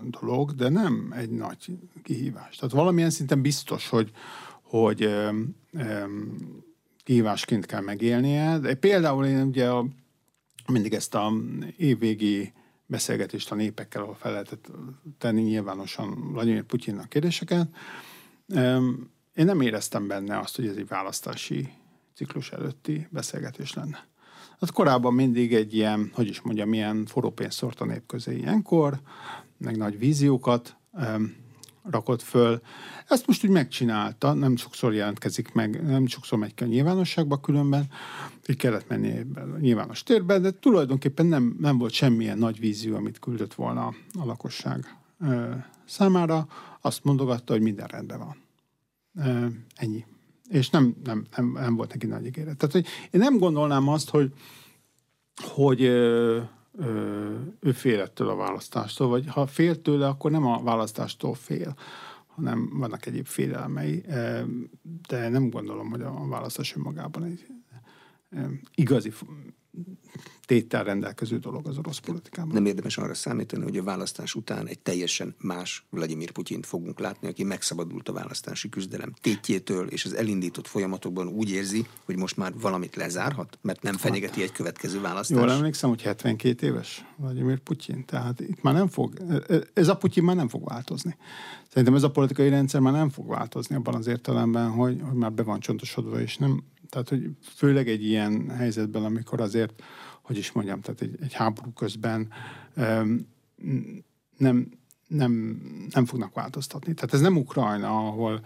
[0.03, 2.57] dolog, de nem egy nagy kihívás.
[2.57, 4.11] Tehát valamilyen szinten biztos, hogy,
[4.71, 5.11] hogy
[7.05, 8.59] kihívásként kell megélnie.
[8.59, 9.87] De például én ugye a,
[10.67, 11.33] mindig ezt a
[11.77, 12.53] évvégi
[12.87, 14.71] beszélgetést a népekkel, ahol fel lehetett
[15.19, 17.69] tenni nyilvánosan Vladimir Putyinnak kérdéseket.
[19.35, 21.69] Én nem éreztem benne azt, hogy ez egy választási
[22.15, 24.07] ciklus előtti beszélgetés lenne.
[24.61, 28.37] Hát korábban mindig egy ilyen, hogy is mondjam, milyen forró pénzt szórt a nép közé
[28.37, 29.01] ilyenkor,
[29.57, 30.77] meg nagy víziókat
[31.91, 32.61] rakott föl.
[33.09, 37.87] Ezt most úgy megcsinálta, nem sokszor jelentkezik meg, nem sokszor megy ki a nyilvánosságba különben,
[38.47, 39.27] így kellett menni
[39.61, 43.87] nyilvános térbe, de tulajdonképpen nem, nem volt semmilyen nagy vízió, amit küldött volna
[44.21, 45.51] a lakosság ö,
[45.85, 46.47] számára.
[46.81, 48.37] Azt mondogatta, hogy minden rendben van.
[49.27, 50.05] Ö, ennyi.
[50.49, 52.57] És nem, nem, nem, nem volt neki nagy ígéret.
[52.57, 54.33] Tehát, hogy én nem gondolnám azt, hogy,
[55.43, 56.41] hogy ö,
[57.61, 61.77] ő fél ettől a választástól, vagy ha fél tőle, akkor nem a választástól fél,
[62.27, 64.05] hanem vannak egyéb félelmei,
[65.09, 67.47] de nem gondolom, hogy a választás önmagában egy
[68.75, 69.13] igazi
[70.51, 72.53] tétel rendelkező dolog az orosz politikában.
[72.53, 77.29] Nem érdemes arra számítani, hogy a választás után egy teljesen más Vladimir Putyint fogunk látni,
[77.29, 82.53] aki megszabadult a választási küzdelem tétjétől, és az elindított folyamatokban úgy érzi, hogy most már
[82.61, 85.39] valamit lezárhat, mert nem fenyegeti egy következő választás.
[85.39, 89.15] Jól emlékszem, hogy 72 éves Vladimir Putyin, tehát itt már nem fog,
[89.75, 91.17] ez a Putyin már nem fog változni.
[91.69, 95.33] Szerintem ez a politikai rendszer már nem fog változni abban az értelemben, hogy, hogy már
[95.33, 99.83] be van csontosodva, és nem, tehát hogy főleg egy ilyen helyzetben, amikor azért
[100.23, 102.29] hogy is mondjam, tehát egy, egy háború közben
[104.37, 104.69] nem,
[105.07, 106.95] nem, nem fognak változtatni.
[106.95, 108.41] Tehát ez nem Ukrajna, ahol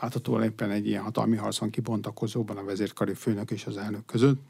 [0.00, 4.40] láthatóan éppen egy ilyen hatalmi harc van kibontakozóban a vezérkari főnök és az elnök között,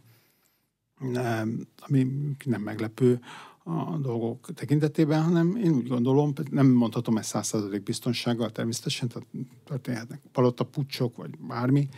[1.79, 2.07] ami
[2.45, 3.21] nem meglepő
[3.65, 9.29] a dolgok tekintetében, hanem én úgy gondolom, nem mondhatom ezt százszerzalék biztonsággal természetesen, tehát
[9.65, 11.89] történhetnek palota pucsok, vagy bármi,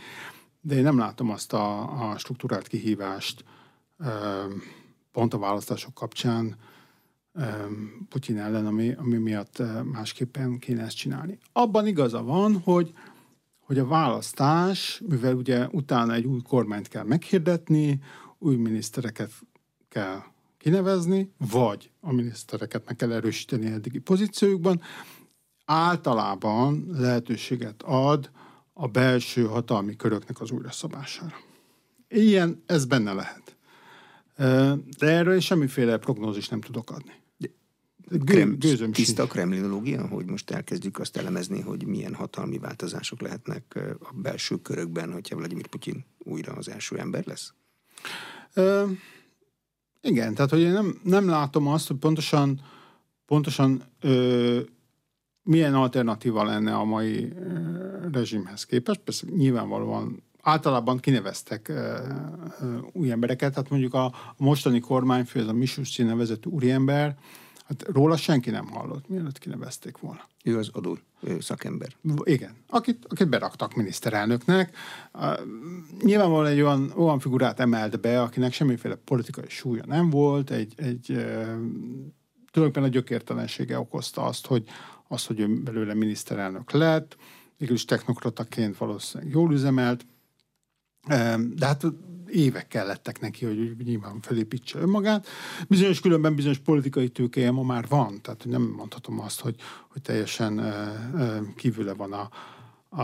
[0.61, 3.45] de én nem látom azt a, a struktúrált kihívást,
[5.13, 6.57] pont a választások kapcsán
[8.09, 11.39] Putyin ellen, ami, ami miatt másképpen kéne ezt csinálni.
[11.53, 12.93] Abban igaza van, hogy,
[13.61, 18.01] hogy a választás, mivel ugye utána egy új kormányt kell meghirdetni,
[18.39, 19.31] új minisztereket
[19.89, 20.23] kell
[20.59, 24.81] kinevezni, vagy a minisztereket meg kell erősíteni eddigi pozíciójukban,
[25.65, 28.31] általában lehetőséget ad
[28.81, 31.37] a belső hatalmi köröknek az újraszabására.
[32.09, 33.57] Ilyen, ez benne lehet.
[34.99, 37.13] De erről semmiféle prognózis nem tudok adni.
[38.25, 44.13] Krem, Gőzöm tiszta kremlinológia, hogy most elkezdjük azt elemezni, hogy milyen hatalmi változások lehetnek a
[44.15, 47.53] belső körökben, hogyha Vladimir Putyin újra az első ember lesz?
[48.55, 48.87] Ö,
[50.01, 52.61] igen, tehát hogy én nem, nem látom azt, hogy pontosan,
[53.27, 54.61] pontosan ö,
[55.51, 59.01] milyen alternatíva lenne a mai ö, rezsimhez képest.
[59.01, 65.53] Persze nyilvánvalóan általában kineveztek uh, új embereket, tehát mondjuk a, a mostani kormányfő, ez a
[65.53, 67.17] Misuszci nevezetű úriember,
[67.65, 70.29] Hát róla senki nem hallott, mielőtt kinevezték volna.
[70.45, 70.99] Ő az adó
[71.41, 71.89] szakember.
[72.23, 74.77] Igen, akit, akit beraktak miniszterelnöknek.
[75.15, 75.23] Uh,
[76.03, 81.07] nyilvánvalóan egy olyan, olyan figurát emelt be, akinek semmiféle politikai súlya nem volt, egy, egy
[82.51, 84.65] tulajdonképpen a gyökértelensége okozta azt, hogy,
[85.13, 87.17] azt, hogy ő belőle miniszterelnök lett,
[87.59, 90.07] mégis technokrataként valószínűleg jól üzemelt,
[91.55, 91.85] de hát
[92.27, 95.27] évek kellettek neki, hogy nyilván felépítse önmagát.
[95.69, 99.55] Bizonyos különben bizonyos politikai tőkéje ma már van, tehát nem mondhatom azt, hogy,
[99.89, 100.63] hogy teljesen
[101.57, 102.31] kívüle van a,
[102.89, 103.03] a,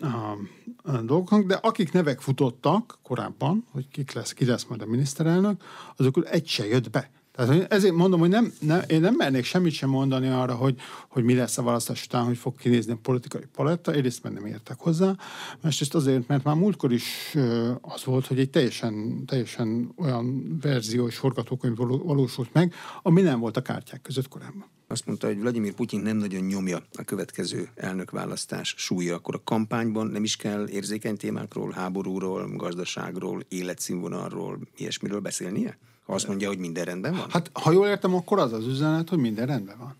[0.00, 0.38] a,
[0.82, 5.62] a dolgoknak, de akik nevek futottak korábban, hogy kik lesz, ki lesz majd a miniszterelnök,
[5.96, 7.10] azok egy se jött be.
[7.36, 10.76] Tehát ezért mondom, hogy nem, nem, én nem mernék semmit sem mondani arra, hogy,
[11.08, 13.92] hogy mi lesz a választás után, hogy fog kinézni a politikai paletta.
[13.92, 15.16] Egyrészt mert nem értek hozzá,
[15.60, 17.36] másrészt azért, mert már múltkor is
[17.80, 23.62] az volt, hogy egy teljesen, teljesen olyan verziós forgatókönyv valósult meg, ami nem volt a
[23.62, 24.66] kártyák között korábban.
[24.88, 30.06] Azt mondta, hogy Vladimir Putyin nem nagyon nyomja a következő elnökválasztás súlya, akkor a kampányban
[30.06, 35.78] nem is kell érzékeny témákról, háborúról, gazdaságról, életszínvonalról, ilyesmiről beszélnie?
[36.06, 37.26] Azt mondja, hogy minden rendben van?
[37.30, 39.96] Hát, ha jól értem, akkor az az üzenet, hogy minden rendben van.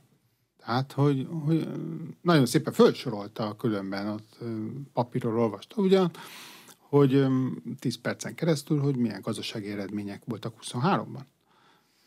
[0.67, 1.69] Tehát, hogy, hogy
[2.23, 4.39] nagyon szépen felsorolta különben, ott
[4.93, 6.11] papírról olvasta ugyan,
[6.79, 7.27] hogy
[7.79, 11.21] 10 percen keresztül, hogy milyen gazdasági eredmények voltak 23-ban.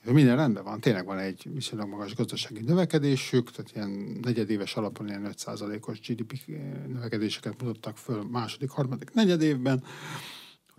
[0.03, 5.33] Minden rendben van, tényleg van egy viszonylag magas gazdasági növekedésük, tehát ilyen negyedéves alapon ilyen
[5.37, 6.33] 5%-os GDP
[6.87, 9.83] növekedéseket mutattak föl második, harmadik negyedévben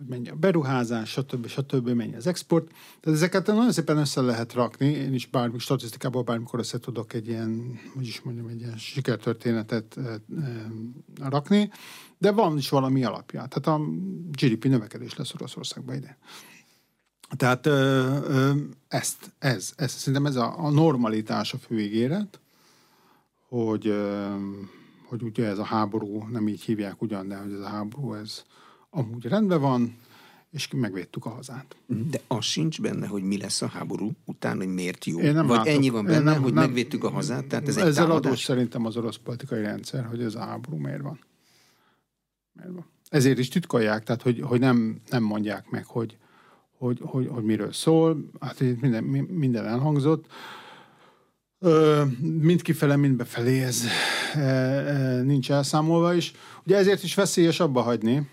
[0.01, 1.47] hogy mennyi a beruházás, stb.
[1.47, 1.89] stb.
[1.89, 2.67] mennyi az export.
[2.99, 4.85] Tehát ezeket nagyon szépen össze lehet rakni.
[4.85, 9.97] Én is bármi statisztikából bármikor össze tudok egy ilyen, hogy is mondjam, egy ilyen sikertörténetet
[9.97, 10.19] e, e,
[11.29, 11.71] rakni,
[12.17, 13.45] de van is valami alapja.
[13.45, 13.85] Tehát a
[14.31, 16.17] GDP növekedés lesz Oroszországban ide.
[17.37, 17.71] Tehát ö,
[18.23, 18.51] ö,
[18.87, 22.39] ezt, ez, ez, szerintem ez a, a normalitás a főígéret,
[23.49, 24.35] hogy, ö,
[25.07, 28.43] hogy ugye ez a háború, nem így hívják ugyan, de hogy ez a háború, ez,
[28.91, 29.95] amúgy rendben van,
[30.51, 31.75] és megvédtük a hazát.
[31.85, 35.19] De az sincs benne, hogy mi lesz a háború után, hogy miért jó.
[35.19, 37.45] Én nem Vagy látok, ennyi van benne, nem, hogy nem, megvédtük a hazát?
[37.45, 41.01] Tehát ez ezzel egy adós szerintem az orosz politikai rendszer, hogy ez a háború miért
[41.01, 41.19] van.
[42.51, 42.85] Miért van.
[43.09, 46.17] Ezért is titkolják, tehát hogy, hogy nem, nem mondják meg, hogy,
[46.77, 48.29] hogy, hogy, hogy miről szól.
[48.39, 50.25] Hát minden, minden elhangzott.
[51.59, 53.83] Ö, mind befelé ez
[54.33, 56.33] e, e, nincs elszámolva is.
[56.65, 58.29] Ugye ezért is veszélyes abba hagyni,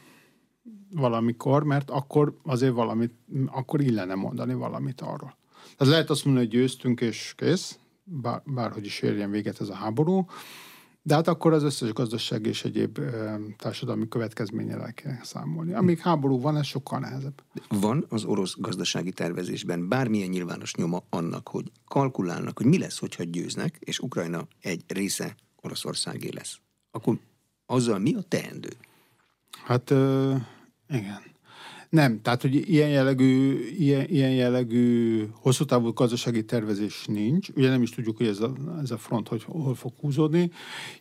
[0.90, 3.12] valamikor, mert akkor azért valamit,
[3.46, 5.36] akkor illene mondani valamit arról.
[5.76, 9.74] Tehát lehet azt mondani, hogy győztünk és kész, bár, bárhogy is érjen véget ez a
[9.74, 10.26] háború,
[11.02, 15.72] de hát akkor az összes gazdaság és egyéb ö, társadalmi következménye el kell számolni.
[15.72, 17.42] Amíg háború van, ez sokkal nehezebb.
[17.68, 23.22] Van az orosz gazdasági tervezésben bármilyen nyilvános nyoma annak, hogy kalkulálnak, hogy mi lesz, hogyha
[23.22, 26.58] győznek, és Ukrajna egy része Oroszországé lesz.
[26.90, 27.18] Akkor
[27.66, 28.70] azzal mi a teendő?
[29.64, 29.90] Hát...
[29.90, 30.34] Ö
[30.88, 31.36] igen.
[31.88, 37.48] Nem, tehát hogy ilyen jellegű, ilyen, ilyen jellegű hosszú távú gazdasági tervezés nincs.
[37.48, 40.50] Ugye nem is tudjuk, hogy ez a, ez a front hogy hol fog húzódni.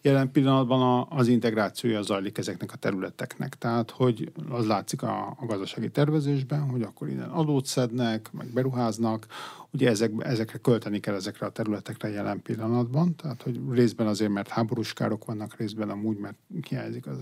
[0.02, 3.56] Jelen pillanatban a, az integrációja zajlik ezeknek a területeknek.
[3.56, 9.26] Tehát, hogy az látszik a, a gazdasági tervezésben, hogy akkor innen adót szednek, meg beruháznak.
[9.72, 13.16] Ugye ezek, ezekre költeni kell ezekre a területekre jelen pillanatban.
[13.16, 17.18] Tehát, hogy részben azért, mert háborús károk vannak, részben amúgy, mert kiállzik az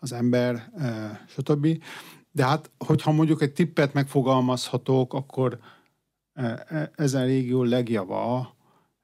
[0.00, 0.70] az ember,
[1.28, 1.82] stb.
[2.32, 5.58] De hát, hogyha mondjuk egy tippet megfogalmazhatok, akkor
[6.32, 8.54] e, ezen régió legjava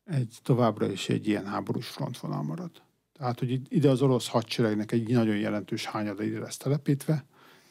[0.05, 2.71] egy továbbra is egy ilyen háborús frontvonal marad.
[3.13, 7.25] Tehát, hogy ide az orosz hadseregnek egy nagyon jelentős hányada ide lesz telepítve.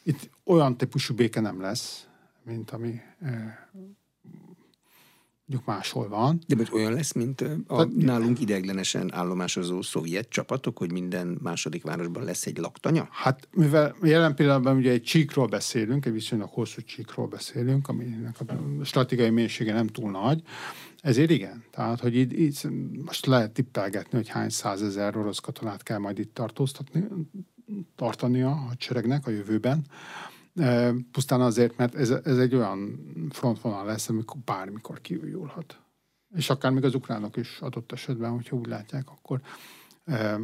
[0.04, 2.08] Itt olyan típusú béke nem lesz,
[2.44, 3.02] mint ami
[5.46, 6.40] mondjuk máshol van.
[6.48, 11.84] De mert olyan lesz, mint a Tehát, nálunk ideiglenesen állomásozó szovjet csapatok, hogy minden második
[11.84, 13.08] városban lesz egy laktanya?
[13.12, 18.84] Hát mivel jelen pillanatban ugye egy csíkról beszélünk, egy viszonylag hosszú csíkról beszélünk, aminek a
[18.84, 20.42] stratégiai mélysége nem túl nagy,
[21.02, 21.64] ezért igen.
[21.72, 22.68] Tehát, hogy itt, itt
[23.06, 27.08] most lehet tippelgetni, hogy hány százezer orosz katonát kell majd itt tartóztatni,
[27.96, 29.86] tartani a hadseregnek a jövőben.
[31.12, 35.80] Pusztán azért, mert ez, ez egy olyan frontvonal lesz, amikor bármikor kiújulhat.
[36.36, 39.42] És akár még az ukránok is adott esetben, hogyha úgy látják, akkor
[40.06, 40.40] e,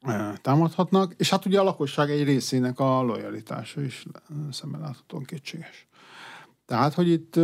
[0.00, 1.14] e, támadhatnak.
[1.16, 4.06] És hát ugye a lakosság egy részének a lojalitása is
[4.50, 5.86] szemben láthatóan kétséges.
[6.66, 7.36] Tehát, hogy itt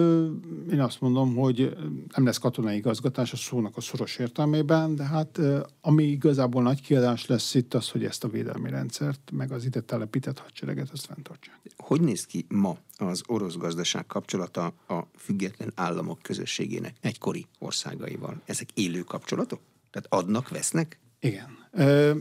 [0.72, 1.76] én azt mondom, hogy
[2.14, 5.40] nem lesz katonai igazgatás a szónak a szoros értelmében, de hát
[5.80, 9.80] ami igazából nagy kiadás lesz itt az, hogy ezt a védelmi rendszert, meg az ide
[9.80, 11.60] telepített hadsereget, azt fenntartják.
[11.76, 18.40] Hogy néz ki ma az orosz gazdaság kapcsolata a független államok közösségének egykori országaival?
[18.44, 19.60] Ezek élő kapcsolatok?
[19.90, 20.98] Tehát adnak, vesznek?
[21.20, 21.58] Igen.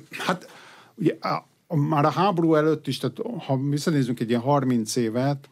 [0.10, 0.50] Hát
[0.96, 5.50] ugye a, a, már a háború előtt is, tehát ha visszanézzünk egy ilyen 30 évet,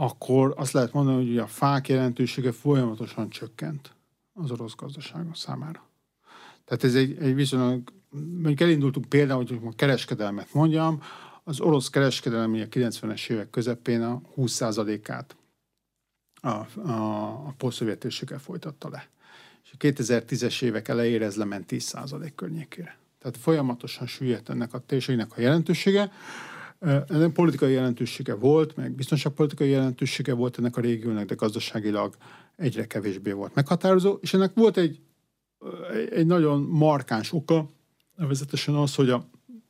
[0.00, 3.94] akkor azt lehet mondani, hogy a fák jelentősége folyamatosan csökkent
[4.32, 5.86] az orosz gazdaság számára.
[6.64, 11.02] Tehát ez egy, egy viszonylag, mondjuk elindultunk például, hogy a kereskedelmet mondjam,
[11.44, 15.36] az orosz kereskedelem a 90-es évek közepén a 20%-át
[16.40, 18.06] a, a, a posztszovjet
[18.38, 19.08] folytatta le.
[19.64, 22.98] És a 2010-es évek elejére ez lement 10% környékére.
[23.18, 26.12] Tehát folyamatosan süllyedt ennek a térségnek a jelentősége.
[26.80, 32.16] Ennek politikai jelentősége volt, meg biztonságpolitikai jelentősége volt ennek a régiónak, de gazdaságilag
[32.56, 35.00] egyre kevésbé volt meghatározó, és ennek volt egy,
[36.10, 37.70] egy nagyon markáns oka,
[38.16, 39.28] nevezetesen az, hogy a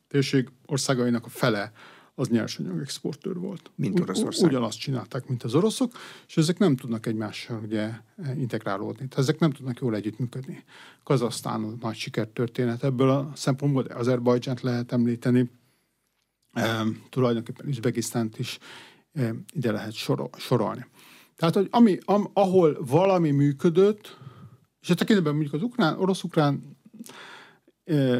[0.08, 1.72] térség országainak a fele
[2.14, 3.70] az nyersanyag exportőr volt.
[3.74, 4.50] Mint Oroszország.
[4.50, 5.92] Ugyanazt csinálták, mint az oroszok,
[6.26, 7.90] és ezek nem tudnak egymással ugye
[8.36, 9.08] integrálódni.
[9.08, 10.64] Tehát ezek nem tudnak jól együttműködni.
[11.02, 15.50] Kazasztán nagy sikertörténet ebből a szempontból, de Azerbajdzsánt lehet említeni,
[17.08, 18.58] tulajdonképpen Üzbegisztánt is
[19.12, 20.86] e, ide lehet soro, sorolni.
[21.36, 24.16] Tehát, hogy ami, am, ahol valami működött,
[24.80, 26.76] és a tekintetben mondjuk az ukrán, orosz-ukrán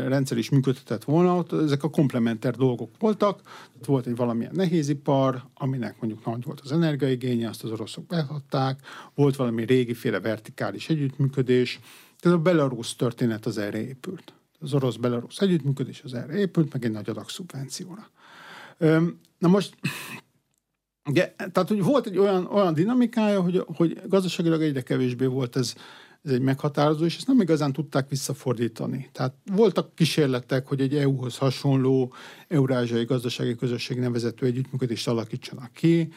[0.08, 3.40] rendszer is működhetett volna, ott ezek a komplementer dolgok voltak.
[3.76, 8.80] Ott volt egy valamilyen nehézipar, aminek mondjuk nagy volt az energiaigénye, azt az oroszok behatták,
[9.14, 11.80] volt valami régiféle vertikális együttműködés,
[12.20, 14.32] tehát a belarusz történet az erre épült.
[14.60, 18.10] Az orosz-belarusz együttműködés az erre épült, meg egy nagy adag szubvencióra.
[19.38, 19.74] Na most
[21.08, 25.74] Ugye, tehát, hogy volt egy olyan, olyan dinamikája, hogy, hogy gazdaságilag egyre kevésbé volt ez
[26.22, 29.08] ez egy meghatározó, és ezt nem igazán tudták visszafordítani.
[29.12, 32.12] Tehát voltak kísérletek, hogy egy EU-hoz hasonló
[32.48, 36.12] eurázsiai gazdasági közösség nevezető együttműködést alakítsanak ki.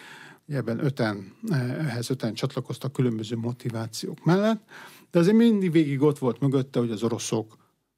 [0.47, 4.63] Ebben öten, ehhez öten csatlakoztak különböző motivációk mellett,
[5.12, 7.58] de azért mindig végig ott volt mögötte, hogy az oroszok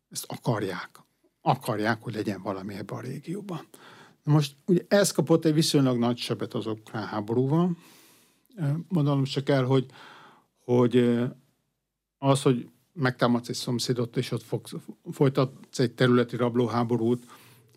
[0.09, 0.89] ezt akarják.
[1.41, 3.67] Akarják, hogy legyen valami ebben a régióban.
[4.23, 7.77] Most ugye ez kapott egy viszonylag nagy sebet az ukrán háborúval.
[8.87, 9.85] Mondanom csak el, hogy,
[10.65, 11.19] hogy
[12.17, 14.73] az, hogy megtámadsz egy szomszédot, és ott fogsz,
[15.11, 17.25] folytatsz egy területi rablóháborút,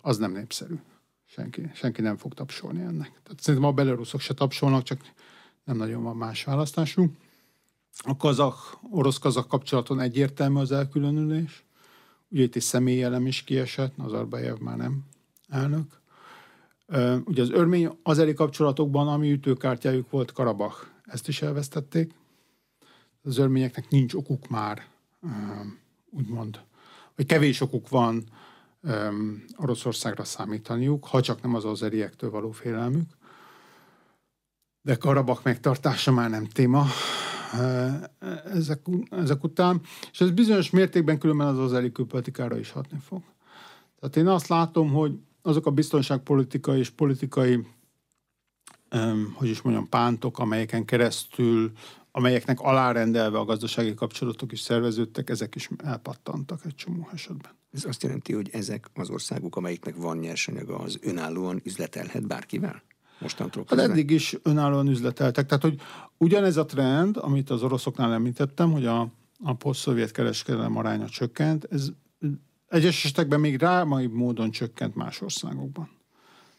[0.03, 0.75] az nem népszerű.
[1.25, 3.21] Senki, senki nem fog tapsolni ennek.
[3.23, 5.01] Tehát szerintem a belaruszok se tapsolnak, csak
[5.65, 7.13] nem nagyon van más választású.
[7.99, 11.65] A kazak, orosz-kazak kapcsolaton egyértelmű az elkülönülés.
[12.29, 15.05] Ugye itt egy személyelem is kiesett, Nazarbayev már nem
[15.49, 16.01] elnök.
[17.25, 22.15] Ugye az örmény azeri kapcsolatokban, ami ütőkártyájuk volt, Karabach, ezt is elvesztették
[23.23, 24.83] az örményeknek nincs okuk már,
[26.11, 26.61] úgymond,
[27.17, 28.25] vagy kevés okuk van
[29.57, 33.11] Oroszországra számítaniuk, ha csak nem az azeriektől való félelmük.
[34.83, 36.87] De Karabak megtartása már nem téma
[38.45, 39.81] ezek, ezek után,
[40.13, 43.23] és ez bizonyos mértékben különben az azeri külpolitikára is hatni fog.
[44.01, 47.67] Tehát én azt látom, hogy azok a biztonságpolitikai és politikai,
[49.35, 51.73] hogy is mondjam, pántok, amelyeken keresztül
[52.17, 57.51] amelyeknek alárendelve a gazdasági kapcsolatok is szerveződtek, ezek is elpattantak egy csomó esetben.
[57.73, 62.83] Ez azt jelenti, hogy ezek az országok, amelyiknek van nyersanyaga, az önállóan üzletelhet bárkivel?
[63.19, 65.47] Mostantól Hát eddig is önállóan üzleteltek.
[65.47, 65.81] Tehát, hogy
[66.17, 69.01] ugyanez a trend, amit az oroszoknál említettem, hogy a,
[69.45, 71.89] a poszt-szovjet kereskedelem aránya csökkent, ez
[72.69, 75.91] egyes esetekben még drámai módon csökkent más országokban.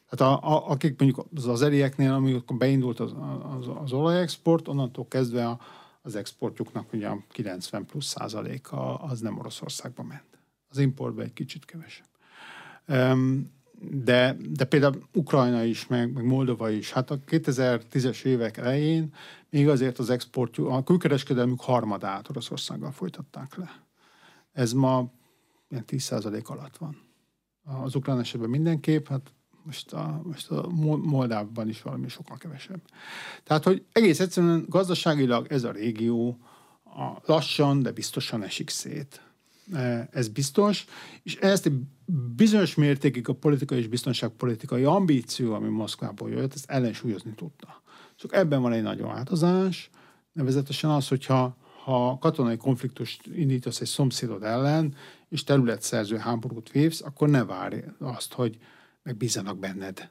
[0.09, 3.13] Tehát a, a, akik mondjuk az azerieknél, amikor beindult az,
[3.59, 5.59] az, az olajexport, onnantól kezdve a,
[6.01, 10.39] az exportjuknak ugye 90 plusz százaléka az nem Oroszországba ment.
[10.69, 12.05] Az importba egy kicsit kevesebb.
[13.79, 19.13] De, de például Ukrajna is, meg, meg Moldova is, hát a 2010-es évek elején
[19.49, 23.81] még azért az exportjuk, a külkereskedelmük harmadát Oroszországgal folytatták le.
[24.53, 25.11] Ez ma
[25.69, 26.97] ilyen 10% alatt van.
[27.63, 29.31] Az ukrán esetben mindenképp, hát
[29.63, 30.67] most a, most a
[31.03, 32.81] Moldávban is valami sokkal kevesebb.
[33.43, 36.37] Tehát, hogy egész egyszerűen gazdaságilag ez a régió
[36.83, 39.21] a lassan, de biztosan esik szét.
[39.73, 40.85] E, ez biztos,
[41.23, 41.71] és ezt
[42.35, 47.81] bizonyos mértékig a politikai és biztonságpolitikai ambíció, ami Moszkvából jött, ezt ellensúlyozni tudta.
[48.15, 49.89] Csak ebben van egy nagy változás,
[50.31, 54.95] nevezetesen az, hogyha ha katonai konfliktust indítasz egy szomszédod ellen,
[55.29, 58.57] és területszerző háborút vívsz, akkor ne várj azt, hogy
[59.03, 60.09] meg bízanak benned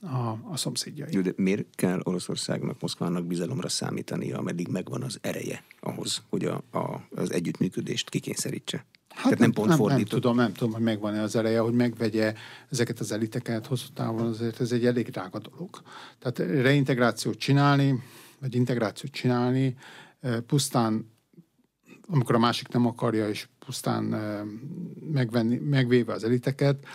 [0.00, 1.22] a, a szomszédjai.
[1.22, 7.06] De miért kell Oroszországnak, Moszkvának bizalomra számítani, ameddig megvan az ereje ahhoz, hogy a, a,
[7.14, 8.86] az együttműködést kikényszerítse?
[9.08, 10.10] Hát Tehát nem, pont nem, fordított.
[10.10, 12.34] Nem tudom, nem tudom, hogy megvan-e az ereje, hogy megvegye
[12.70, 15.82] ezeket az eliteket hosszú távon, azért ez egy elég drága dolog.
[16.18, 18.02] Tehát reintegrációt csinálni,
[18.40, 19.76] vagy integrációt csinálni,
[20.46, 21.12] pusztán,
[22.08, 24.04] amikor a másik nem akarja, és pusztán
[25.12, 26.86] megvenni, megvéve az eliteket,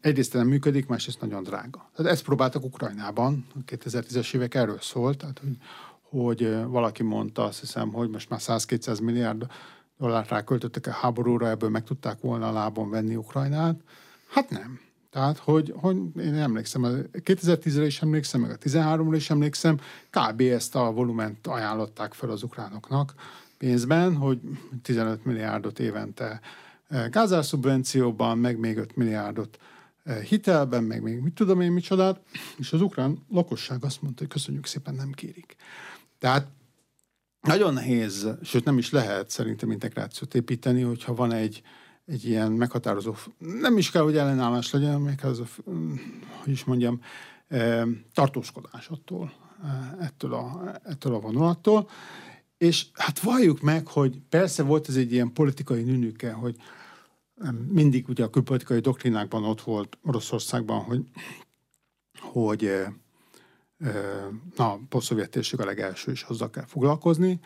[0.00, 1.90] egyrészt nem működik, másrészt nagyon drága.
[1.94, 5.56] Tehát ezt próbáltak Ukrajnában, a 2010-es évek erről szólt, tehát hogy,
[6.02, 9.46] hogy valaki mondta, azt hiszem, hogy most már 100-200 milliárd
[9.96, 13.80] dollárt ráköltöttek a háborúra, ebből meg tudták volna a lábon venni Ukrajnát.
[14.28, 14.80] Hát nem.
[15.10, 16.82] Tehát, hogy, hogy én emlékszem,
[17.12, 19.80] 2010-re is emlékszem, meg a 13-ra is emlékszem,
[20.10, 20.40] kb.
[20.40, 23.14] ezt a volument ajánlották fel az ukránoknak
[23.58, 24.40] pénzben, hogy
[24.82, 26.40] 15 milliárdot évente
[26.88, 29.58] eh, gázászubvencióban, meg még 5 milliárdot
[30.04, 32.20] eh, hitelben, meg még mit tudom én micsodát,
[32.56, 35.56] és az ukrán lakosság azt mondta, hogy köszönjük szépen, nem kérik.
[36.18, 36.46] Tehát
[37.40, 41.62] nagyon nehéz, sőt nem is lehet szerintem integrációt építeni, hogyha van egy,
[42.10, 45.44] egy ilyen meghatározó, nem is kell, hogy ellenállás legyen, meghatározó,
[46.42, 47.00] hogy is mondjam,
[48.14, 49.32] tartózkodás attól,
[50.00, 51.88] ettől a, ettől a vonulattól.
[52.58, 56.56] És hát valljuk meg, hogy persze volt ez egy ilyen politikai nünüke, hogy
[57.68, 61.04] mindig ugye a külpolitikai doktrinákban ott volt Oroszországban, hogy,
[62.20, 62.70] hogy
[64.56, 67.40] na, a térség a legelső, és hozzá kell foglalkozni.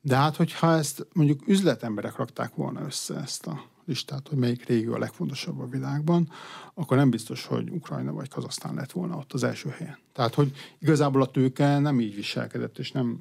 [0.00, 4.94] De hát, hogyha ezt mondjuk üzletemberek rakták volna össze ezt a listát, hogy melyik régió
[4.94, 6.28] a legfontosabb a világban,
[6.74, 9.98] akkor nem biztos, hogy Ukrajna vagy Kazasztán lett volna ott az első helyen.
[10.12, 13.20] Tehát, hogy igazából a tőke nem így viselkedett, és nem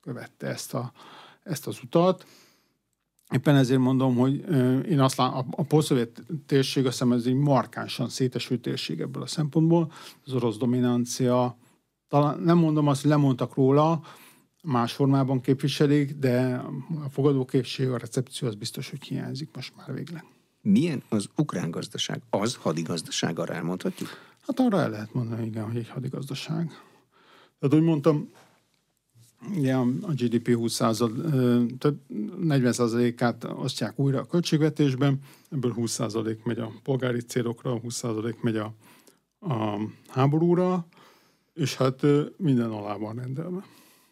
[0.00, 0.92] követte ezt, a,
[1.42, 2.26] ezt az utat.
[3.30, 4.44] Éppen ezért mondom, hogy
[4.88, 9.22] én azt látom, a, a posztszovjet térség azt hiszem ez egy markánsan szétesült térség ebből
[9.22, 9.92] a szempontból.
[10.24, 11.56] Az orosz dominancia,
[12.08, 14.00] talán nem mondom azt, hogy lemondtak róla,
[14.68, 16.62] más formában képviselik, de
[17.04, 20.24] a fogadókészség, a recepció az biztos, hogy hiányzik most már végleg.
[20.62, 22.22] Milyen az ukrán gazdaság?
[22.30, 24.08] Az hadigazdaság, arra elmondhatjuk?
[24.46, 26.66] Hát arra el lehet mondani, igen, hogy egy hadigazdaság.
[27.58, 28.30] Tehát, úgy mondtam,
[29.56, 31.96] ugye a GDP 20 tehát
[32.40, 35.18] 40%-át osztják újra a költségvetésben,
[35.50, 38.74] ebből 20% megy a polgári célokra, 20% megy a,
[39.40, 40.86] a háborúra,
[41.54, 42.02] és hát
[42.36, 43.64] minden alá van rendelve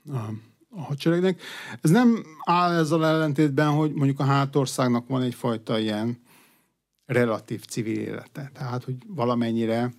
[0.08, 0.30] a,
[0.68, 1.40] a hadseregnek.
[1.80, 6.20] Ez nem áll ezzel ellentétben, hogy mondjuk a hátországnak van egyfajta ilyen
[7.06, 8.50] relatív civil élete.
[8.54, 9.92] Tehát, hogy valamennyire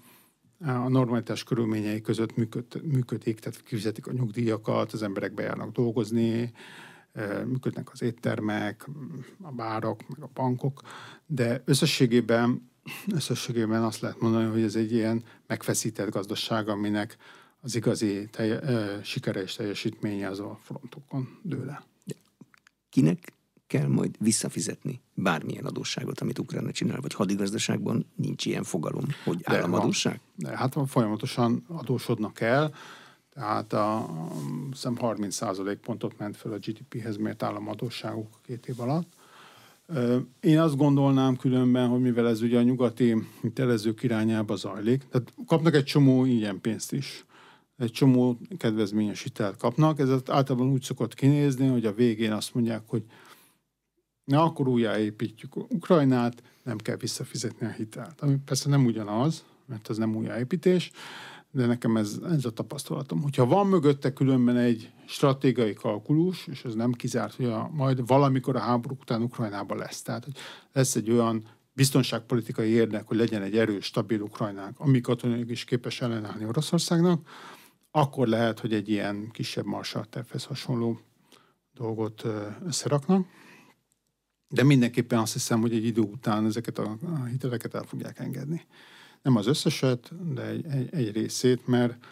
[0.60, 6.51] a normalitás körülményei között működ, működik, tehát kifizetik a nyugdíjakat, az emberek bejárnak dolgozni,
[7.45, 8.89] működnek az éttermek,
[9.41, 10.82] a bárak, meg a bankok,
[11.26, 12.70] de összességében
[13.14, 17.18] összességében azt lehet mondani, hogy ez egy ilyen megfeszített gazdaság, aminek
[17.68, 21.86] az igazi telje, ö, sikere és teljesítménye az a frontokon dől el.
[22.89, 23.34] Kinek
[23.68, 30.20] kell majd visszafizetni bármilyen adósságot, amit Ukrajna csinál, vagy hadigazdaságban nincs ilyen fogalom, hogy államadósság?
[30.36, 32.74] De, hát folyamatosan adósodnak el,
[33.34, 34.32] tehát a, a
[34.72, 39.13] 30% pontot ment fel a GDP-hez mért államadóságuk két év alatt.
[40.39, 43.15] Én azt gondolnám különben, hogy mivel ez ugye a nyugati
[43.53, 47.26] telezők irányába zajlik, tehát kapnak egy csomó ilyen pénzt is.
[47.78, 49.99] Egy csomó kedvezményes hitelt kapnak.
[49.99, 53.03] Ez általában úgy szokott kinézni, hogy a végén azt mondják, hogy
[54.23, 58.21] na akkor újjáépítjük Ukrajnát, nem kell visszafizetni a hitelt.
[58.21, 60.91] Ami persze nem ugyanaz, mert ez nem újjáépítés,
[61.51, 63.21] de nekem ez, ez a tapasztalatom.
[63.21, 68.55] Hogyha van mögötte különben egy stratégiai kalkulus, és ez nem kizárt, hogy a, majd valamikor
[68.55, 70.01] a háború után Ukrajnában lesz.
[70.01, 70.34] Tehát, hogy
[70.73, 76.01] lesz egy olyan biztonságpolitikai érdek, hogy legyen egy erős, stabil Ukrajnánk, ami katonailag is képes
[76.01, 77.28] ellenállni Oroszországnak,
[77.98, 79.66] akkor lehet, hogy egy ilyen kisebb
[80.10, 81.00] tervhez hasonló
[81.74, 82.24] dolgot
[82.66, 83.28] összeraknak.
[84.48, 86.98] De mindenképpen azt hiszem, hogy egy idő után ezeket a
[87.30, 88.66] hiteleket el fogják engedni.
[89.22, 92.06] Nem az összeset, de egy, egy, egy részét, mert,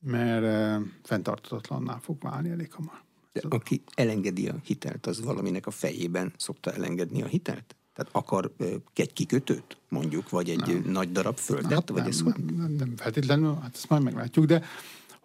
[0.00, 3.02] mert fenntartatatlanná fog válni elég hamar.
[3.32, 7.76] De aki elengedi a hitelt, az valaminek a fejében szokta elengedni a hitelt?
[7.94, 8.52] Tehát akar
[8.94, 10.90] egy kikötőt, mondjuk, vagy egy nem.
[10.92, 11.72] nagy darab földet?
[11.72, 14.62] Hát vagy nem, ez nem, nem, nem feltétlenül, hát ezt majd meglátjuk, de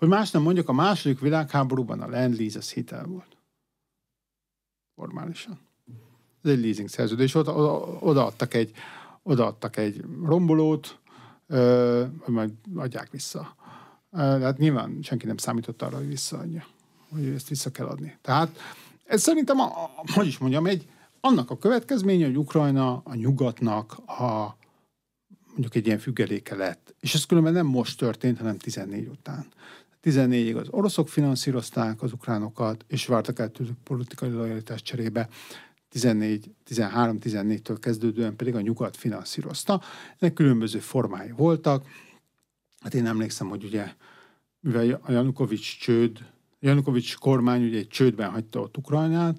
[0.02, 3.38] hogy más nem mondjuk, a második világháborúban a land az hitel volt.
[4.95, 5.60] Formálisan.
[6.43, 7.36] Ez egy leasing szerződés.
[7.36, 7.54] Oda,
[7.99, 8.72] odaadtak egy,
[9.24, 10.99] odaadtak egy rombolót,
[12.20, 13.56] hogy majd adják vissza.
[14.12, 16.66] De hát nyilván senki nem számított arra, hogy visszaadja,
[17.10, 18.18] hogy ezt vissza kell adni.
[18.22, 18.60] Tehát
[19.06, 19.72] ez szerintem, a,
[20.14, 20.89] hogy is mondjam, egy,
[21.20, 24.58] annak a következménye, hogy Ukrajna a nyugatnak a
[25.47, 26.95] mondjuk egy ilyen függeléke lett.
[26.99, 29.45] És ez különben nem most történt, hanem 14 után.
[30.04, 35.30] 14-ig az oroszok finanszírozták az ukránokat, és vártak el tőlük politikai lojalitás cserébe.
[35.89, 39.82] 14, 13, 14-től kezdődően pedig a nyugat finanszírozta.
[40.20, 41.86] Ennek különböző formái voltak.
[42.80, 43.93] Hát én emlékszem, hogy ugye,
[44.60, 46.18] mivel a Janukovics csőd,
[46.60, 49.38] Janukovics kormány ugye egy csődben hagyta ott Ukrajnát,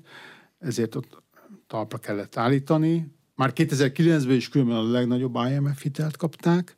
[0.58, 1.22] ezért ott
[1.66, 3.14] talpra kellett állítani.
[3.34, 6.76] Már 2009-ben is különben a legnagyobb IMF hitelt kapták,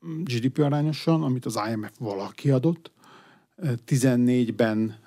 [0.00, 2.90] GDP arányosan, amit az IMF valaki adott.
[3.86, 4.98] 14-ben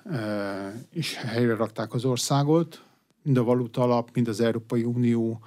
[0.92, 2.84] is helyre rakták az országot,
[3.22, 5.40] mind a valuta alap, mind az Európai Unió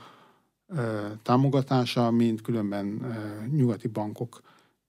[1.24, 3.16] támogatása, mind különben
[3.52, 4.42] nyugati bankok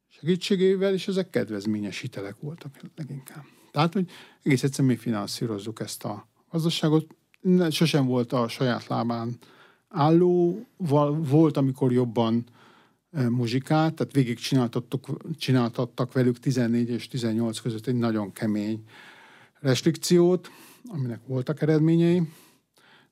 [0.09, 3.45] segítségével, és ezek kedvezményes hitelek voltak leginkább.
[3.71, 4.11] Tehát, hogy
[4.43, 7.07] egész egyszerűen mi finanszírozzuk ezt a gazdaságot.
[7.71, 9.37] Sosem volt a saját lábán
[9.89, 10.67] álló,
[11.17, 12.45] volt, amikor jobban
[13.11, 14.39] muzsikát, tehát végig
[15.39, 18.85] csináltattak velük 14 és 18 között egy nagyon kemény
[19.61, 20.51] restrikciót,
[20.89, 22.29] aminek voltak eredményei,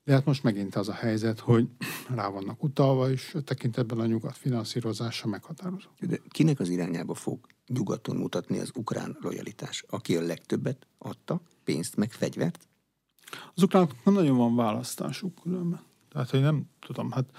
[0.05, 1.68] de hát most megint az a helyzet, hogy
[2.14, 5.88] rá vannak utalva, és tekintetben a nyugat finanszírozása meghatározó.
[6.01, 9.84] De kinek az irányába fog nyugaton mutatni az ukrán lojalitás?
[9.88, 12.68] Aki a legtöbbet adta, pénzt meg fegyvert?
[13.55, 15.80] Az ukránok nem nagyon van választásuk különben.
[16.09, 17.30] Tehát, hogy nem tudom, hát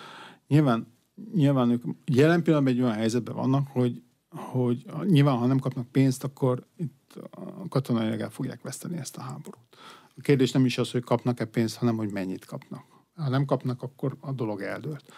[0.47, 0.88] nyilván,
[1.34, 6.24] nyilván ők jelen pillanatban egy olyan helyzetben vannak, hogy, hogy nyilván, ha nem kapnak pénzt,
[6.24, 9.78] akkor itt a katonai el fogják veszteni ezt a háborút.
[10.15, 12.84] A kérdés nem is az, hogy kapnak-e pénzt, hanem hogy mennyit kapnak.
[13.15, 15.13] Ha nem kapnak, akkor a dolog eldőlt.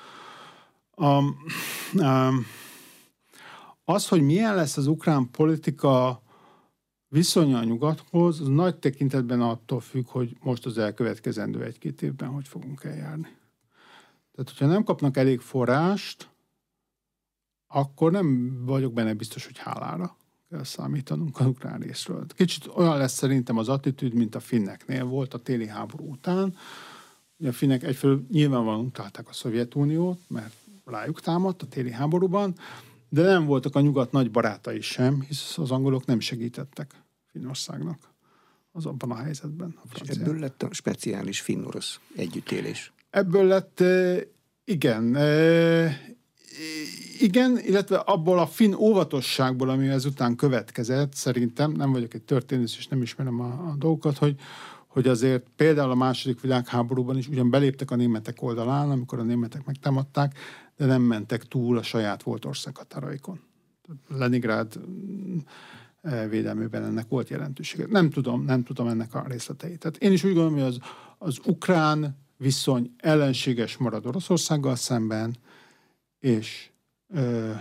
[0.96, 1.36] Um,
[1.94, 2.46] um,
[3.84, 6.22] az, hogy milyen lesz az ukrán politika
[7.08, 12.48] viszonya a nyugathoz, az nagy tekintetben attól függ, hogy most az elkövetkezendő egy-két évben hogy
[12.48, 13.38] fogunk eljárni.
[14.40, 16.30] Tehát, hogyha nem kapnak elég forrást,
[17.68, 20.18] akkor nem vagyok benne biztos, hogy hálára
[20.50, 22.26] kell számítanunk az ukrán részről.
[22.28, 26.56] Kicsit olyan lesz szerintem az attitűd, mint a finneknél volt a téli háború után.
[27.38, 30.54] Ugye a finnek egyfelől nyilvánvalóan utálták a Szovjetuniót, mert
[30.86, 32.56] rájuk támadt a téli háborúban,
[33.10, 36.94] de nem voltak a nyugat nagy barátai sem, hisz az angolok nem segítettek
[37.26, 38.14] Finnországnak
[38.72, 39.80] az abban a helyzetben.
[39.84, 42.94] A És ebből lett a speciális finn-orosz együttélés.
[43.10, 43.84] Ebből lett,
[44.64, 45.18] igen,
[47.20, 52.88] igen, illetve abból a finn óvatosságból, ami ezután következett, szerintem, nem vagyok egy történész, és
[52.88, 54.36] nem ismerem a, a dolgokat, hogy,
[54.88, 59.66] hogy azért például a második világháborúban is ugyan beléptek a németek oldalán, amikor a németek
[59.66, 60.38] megtámadták,
[60.78, 63.40] de nem mentek túl a saját volt országhatáraikon.
[64.08, 64.80] Leningrád
[66.30, 67.86] védelmében ennek volt jelentősége.
[67.90, 69.80] Nem tudom, nem tudom ennek a részleteit.
[69.80, 70.78] Tehát én is úgy gondolom, hogy az,
[71.18, 75.36] az ukrán viszony ellenséges marad Oroszországgal szemben,
[76.20, 76.70] és
[77.08, 77.54] ö,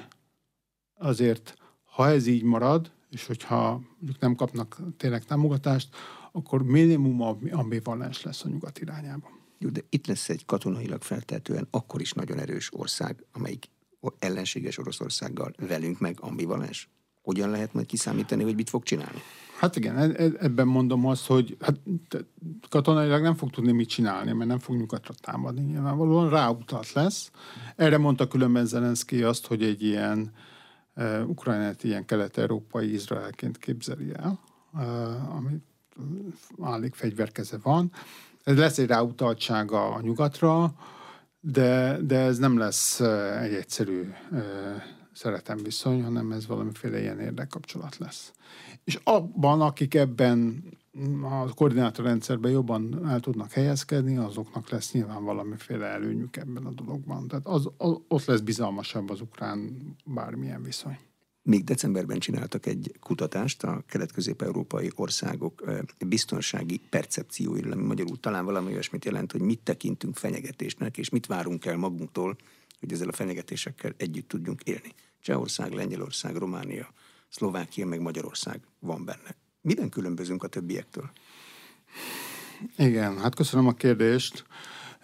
[0.94, 1.54] azért,
[1.84, 5.96] ha ez így marad, és hogyha mondjuk nem kapnak tényleg támogatást,
[6.32, 7.20] akkor minimum
[7.50, 9.30] ambivalens lesz a nyugat irányában.
[9.58, 13.70] Jó, de itt lesz egy katonailag feltehetően akkor is nagyon erős ország, amelyik
[14.18, 16.88] ellenséges Oroszországgal velünk meg ambivalens.
[17.28, 19.22] Hogyan lehet majd kiszámítani, hogy mit fog csinálni?
[19.58, 21.80] Hát igen, e, e, ebben mondom azt, hogy hát,
[22.68, 25.60] katonailag nem fog tudni mit csinálni, mert nem fog nyugatra támadni.
[25.60, 27.30] Nyilvánvalóan ráutalt lesz.
[27.76, 30.32] Erre mondta különben Zelenszky azt, hogy egy ilyen
[30.96, 34.40] uh, Ukrajnát ilyen kelet-európai Izraelként képzeli el,
[34.72, 35.56] uh, ami
[36.62, 37.92] állik fegyverkeze van.
[38.44, 40.74] Ez lesz egy ráutaltsága a nyugatra,
[41.40, 43.00] de, de ez nem lesz
[43.40, 44.40] egy egyszerű uh,
[45.18, 48.32] szeretem viszony, hanem ez valamiféle ilyen érdekkapcsolat lesz.
[48.84, 50.64] És abban, akik ebben
[51.22, 57.28] a koordinátorrendszerben jobban el tudnak helyezkedni, azoknak lesz nyilván valamiféle előnyük ebben a dologban.
[57.28, 60.98] Tehát az, az, ott lesz bizalmasabb az ukrán bármilyen viszony.
[61.42, 65.62] Még decemberben csináltak egy kutatást a kelet-közép-európai országok
[66.06, 71.64] biztonsági percepcióiról, ami magyarul talán valami olyasmit jelent, hogy mit tekintünk fenyegetésnek, és mit várunk
[71.64, 72.36] el magunktól,
[72.80, 74.94] hogy ezzel a fenyegetésekkel együtt tudjunk élni.
[75.28, 76.88] Csehország, Lengyelország, Románia,
[77.28, 79.36] Szlovákia, meg Magyarország van benne.
[79.60, 81.10] Miben különbözünk a többiektől?
[82.76, 84.44] Igen, hát köszönöm a kérdést.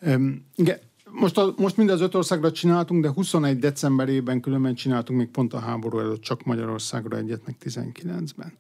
[0.01, 0.79] Um, igen,
[1.11, 5.53] most, a, most mind az öt országra csináltunk, de 21 decemberében különben csináltunk még pont
[5.53, 8.53] a háború előtt csak Magyarországra egyet, meg 19-ben.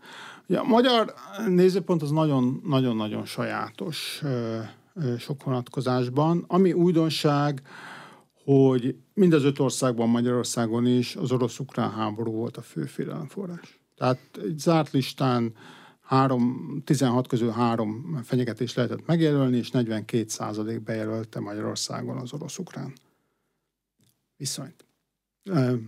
[0.49, 1.15] Ugye a magyar
[1.47, 4.23] nézőpont az nagyon-nagyon sajátos
[5.19, 6.45] sok vonatkozásban.
[6.47, 7.63] Ami újdonság,
[8.45, 13.81] hogy mind az öt országban, Magyarországon is az orosz-ukrán háború volt a fő félelemforrás.
[13.97, 15.55] Tehát egy zárt listán
[16.01, 22.93] három, 16 közül három fenyegetés lehetett megjelölni, és 42 százalék bejelölte Magyarországon az orosz-ukrán
[24.37, 24.85] viszonyt.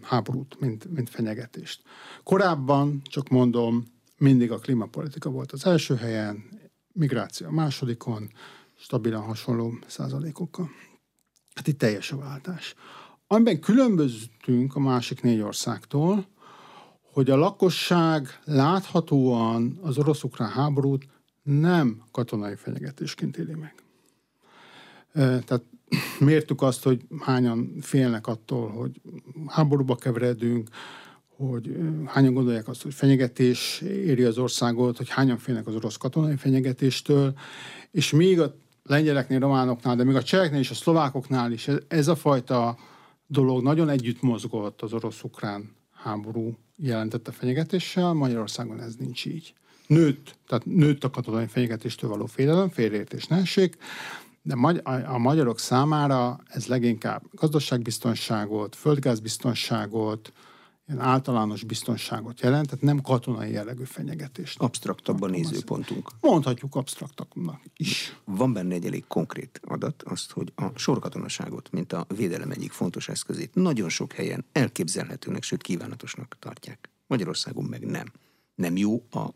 [0.03, 1.83] háborút, mint, mint fenyegetést.
[2.23, 3.85] Korábban, csak mondom,
[4.19, 6.45] mindig a klímapolitika volt az első helyen,
[6.93, 8.31] migráció a másodikon,
[8.75, 10.71] stabilan hasonló százalékokkal.
[11.57, 12.75] Hát itt teljes a váltás.
[13.27, 16.27] Amiben különböztünk a másik négy országtól,
[17.13, 21.07] hogy a lakosság láthatóan az orosz-ukrán háborút
[21.43, 23.75] nem katonai fenyegetésként éli meg.
[25.13, 25.63] Tehát
[26.21, 29.01] mértük azt, hogy hányan félnek attól, hogy
[29.47, 30.69] háborúba keveredünk,
[31.37, 36.37] hogy hányan gondolják azt, hogy fenyegetés éri az országot, hogy hányan félnek az orosz katonai
[36.37, 37.35] fenyegetéstől,
[37.91, 42.17] és még a lengyeleknél, románoknál, de még a cseheknél és a szlovákoknál is ez a
[42.17, 42.77] fajta
[43.27, 49.55] dolog nagyon együtt mozgott az orosz-ukrán háború jelentette fenyegetéssel, Magyarországon ez nincs így.
[49.87, 53.77] Nőtt, tehát nőtt a katonai fenyegetéstől való félelem, félreértés nehesség,
[54.43, 54.55] de
[55.07, 60.33] a magyarok számára ez leginkább gazdaságbiztonságot, földgázbiztonságot,
[60.89, 64.61] ilyen általános biztonságot jelent, tehát nem katonai jellegű fenyegetést.
[64.61, 66.11] Absztraktabb a nézőpontunk.
[66.21, 68.17] Mondhatjuk absztraktabbnak is.
[68.25, 73.09] Van benne egy elég konkrét adat, azt, hogy a sorkatonaságot, mint a védelem egyik fontos
[73.09, 76.91] eszközét nagyon sok helyen elképzelhetőnek, sőt kívánatosnak tartják.
[77.07, 78.13] Magyarországon meg nem.
[78.55, 79.29] Nem jó a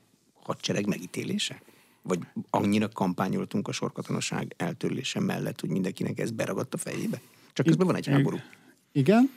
[0.42, 1.62] hadsereg megítélése?
[2.02, 2.18] Vagy
[2.50, 7.20] annyira kampányoltunk a sorkatonaság eltörlése mellett, hogy mindenkinek ez beragadt a fejébe?
[7.52, 8.36] Csak közben van egy háború.
[8.92, 9.30] Igen.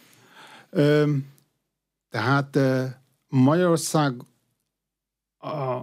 [0.69, 1.15] Ö,
[2.13, 2.59] tehát
[3.27, 4.13] Magyarország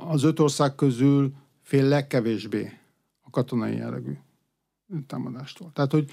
[0.09, 2.73] az öt ország közül fél legkevésbé
[3.21, 4.13] a katonai jellegű
[5.07, 5.71] támadástól.
[5.73, 6.11] Tehát, hogy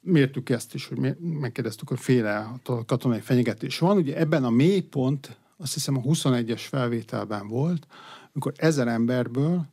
[0.00, 3.96] mértük ezt is, hogy megkérdeztük, hogy féle a katonai fenyegetés van.
[3.96, 7.86] Ugye ebben a mélypont, azt hiszem a 21-es felvételben volt,
[8.32, 9.66] amikor ezer emberből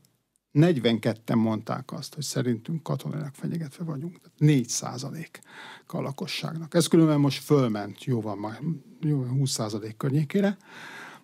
[0.57, 4.19] 42-en mondták azt, hogy szerintünk katonailag fenyegetve vagyunk.
[4.37, 5.39] 4 százalék
[5.87, 6.73] a lakosságnak.
[6.73, 8.57] Ez különben most fölment jóval, majd,
[9.01, 10.57] jó 20 százalék környékére,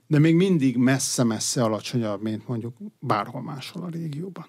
[0.08, 4.46] de még mindig messze-messze alacsonyabb, mint mondjuk bárhol máshol a régióban.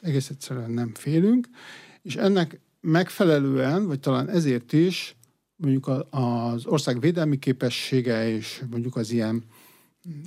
[0.00, 1.48] Egész egyszerűen nem félünk,
[2.02, 5.16] és ennek megfelelően, vagy talán ezért is
[5.56, 9.44] mondjuk az ország védelmi képessége és mondjuk az ilyen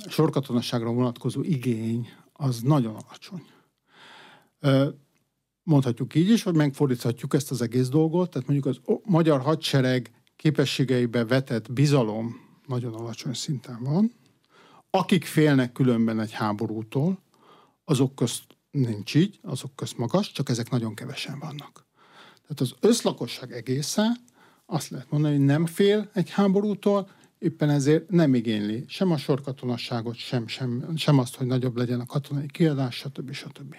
[0.07, 3.43] sorkatonaságra vonatkozó igény az nagyon alacsony.
[5.63, 11.25] Mondhatjuk így is, vagy megfordíthatjuk ezt az egész dolgot, tehát mondjuk az magyar hadsereg képességeibe
[11.25, 14.11] vetett bizalom nagyon alacsony szinten van.
[14.89, 17.19] Akik félnek különben egy háborútól,
[17.85, 21.85] azok közt nincs így, azok közt magas, csak ezek nagyon kevesen vannak.
[22.41, 24.11] Tehát az összlakosság egésze
[24.65, 27.09] azt lehet mondani, hogy nem fél egy háborútól,
[27.39, 32.05] éppen ezért nem igényli sem a sorkatonasságot, sem, sem, sem azt, hogy nagyobb legyen a
[32.05, 33.31] katonai kiadás, stb.
[33.31, 33.75] stb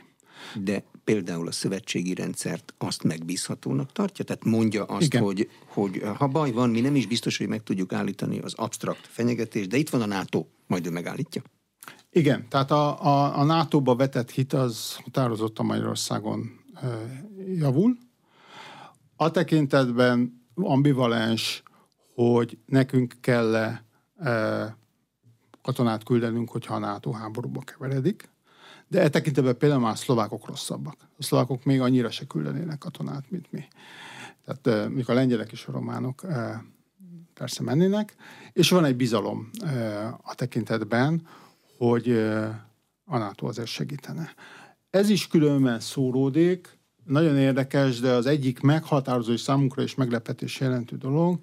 [0.55, 4.25] de például a szövetségi rendszert azt megbízhatónak tartja?
[4.25, 5.23] Tehát mondja azt, Igen.
[5.23, 9.07] hogy, hogy ha baj van, mi nem is biztos, hogy meg tudjuk állítani az absztrakt
[9.07, 11.43] fenyegetést, de itt van a NATO, majd ő megállítja.
[12.11, 16.87] Igen, tehát a, a, a NATO-ba vetett hit az határozottan Magyarországon e,
[17.59, 17.97] javul.
[19.17, 21.63] A tekintetben ambivalens,
[22.15, 23.85] hogy nekünk kell -e,
[24.17, 24.77] e,
[25.63, 28.34] katonát küldenünk, hogyha a NATO háborúba keveredik.
[28.95, 30.97] De e tekintetben például már a szlovákok rosszabbak.
[31.19, 33.65] A szlovákok még annyira se küldenének katonát, mint mi.
[34.45, 36.23] Tehát mondjuk a lengyelek és a románok
[37.35, 38.15] persze mennének,
[38.53, 39.51] és van egy bizalom
[40.23, 41.27] a tekintetben,
[41.79, 42.11] hogy
[43.05, 44.35] a NATO azért segítene.
[44.91, 50.97] Ez is különben szóródik, nagyon érdekes, de az egyik meghatározó és számunkra is meglepetés jelentő
[50.97, 51.39] dolog,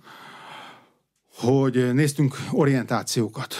[1.34, 3.56] hogy néztünk orientációkat,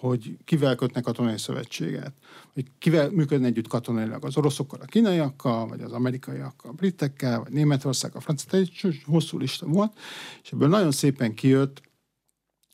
[0.00, 2.12] hogy kivel kötnek katonai szövetséget,
[2.52, 7.52] hogy kivel működne együtt katonailag, az oroszokkal, a kínaiakkal, vagy az amerikaiakkal, a britekkel, vagy
[7.52, 9.98] Németország, a francia, egy hosszú lista volt,
[10.42, 11.82] és ebből nagyon szépen kijött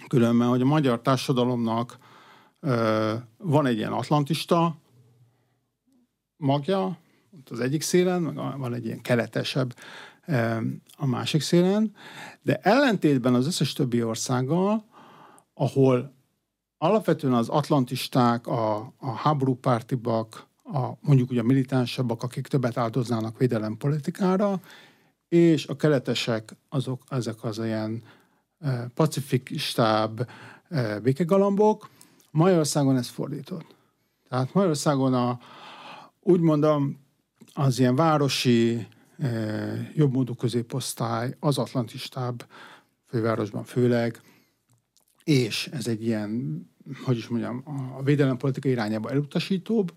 [0.08, 1.98] különben, hogy a magyar társadalomnak
[2.60, 4.76] ö, van egy ilyen atlantista
[6.36, 6.98] magja,
[7.50, 9.74] az egyik szélen, meg van egy ilyen keletesebb
[10.96, 11.94] a másik szélen,
[12.42, 14.84] de ellentétben az összes többi országgal,
[15.54, 16.15] ahol
[16.78, 24.60] alapvetően az atlantisták, a, a háborúpártibak, a, mondjuk ugye a militánsabbak, akik többet áldoznának védelempolitikára,
[25.28, 28.02] és a keletesek, azok, ezek az ilyen
[28.60, 30.28] e, pacifikistább
[30.68, 31.88] e, békegalambok.
[32.30, 33.74] Magyarországon ez fordított.
[34.28, 35.38] Tehát Magyarországon a,
[36.20, 37.04] úgy mondom,
[37.54, 38.86] az ilyen városi,
[39.18, 39.30] e,
[39.94, 42.46] jobbmódú középosztály, az atlantistább,
[43.06, 44.20] fővárosban főleg,
[45.26, 46.60] és ez egy ilyen,
[47.04, 47.62] hogy is mondjam,
[47.98, 49.92] a védelempolitika irányába elutasítóbb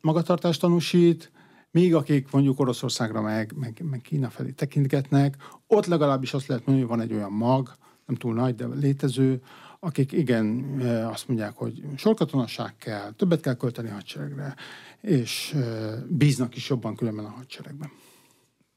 [0.00, 1.32] magatartást tanúsít,
[1.70, 6.88] míg akik mondjuk Oroszországra meg, meg, meg Kína felé tekintgetnek, ott legalábbis azt lehet mondani,
[6.88, 7.72] hogy van egy olyan mag,
[8.06, 9.42] nem túl nagy, de létező,
[9.80, 10.78] akik igen,
[11.12, 14.54] azt mondják, hogy sorkatonaság kell, többet kell költeni a hadseregre,
[15.00, 15.56] és
[16.08, 17.90] bíznak is jobban különben a hadseregben.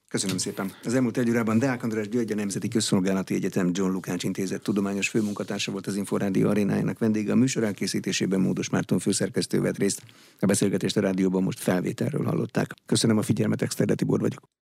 [0.10, 0.72] Köszönöm szépen.
[0.84, 5.10] Az elmúlt egy órában Deák András György, a Nemzeti Közszolgálati Egyetem John Lukács Intézet tudományos
[5.10, 7.32] főmunkatársa volt az Inforádió arénájának vendége.
[7.32, 10.04] A műsor elkészítésében Módos Márton főszerkesztő vett részt.
[10.40, 12.74] A beszélgetést a rádióban most felvételről hallották.
[12.86, 14.60] Köszönöm a figyelmet, Exterde Tibor vagyok.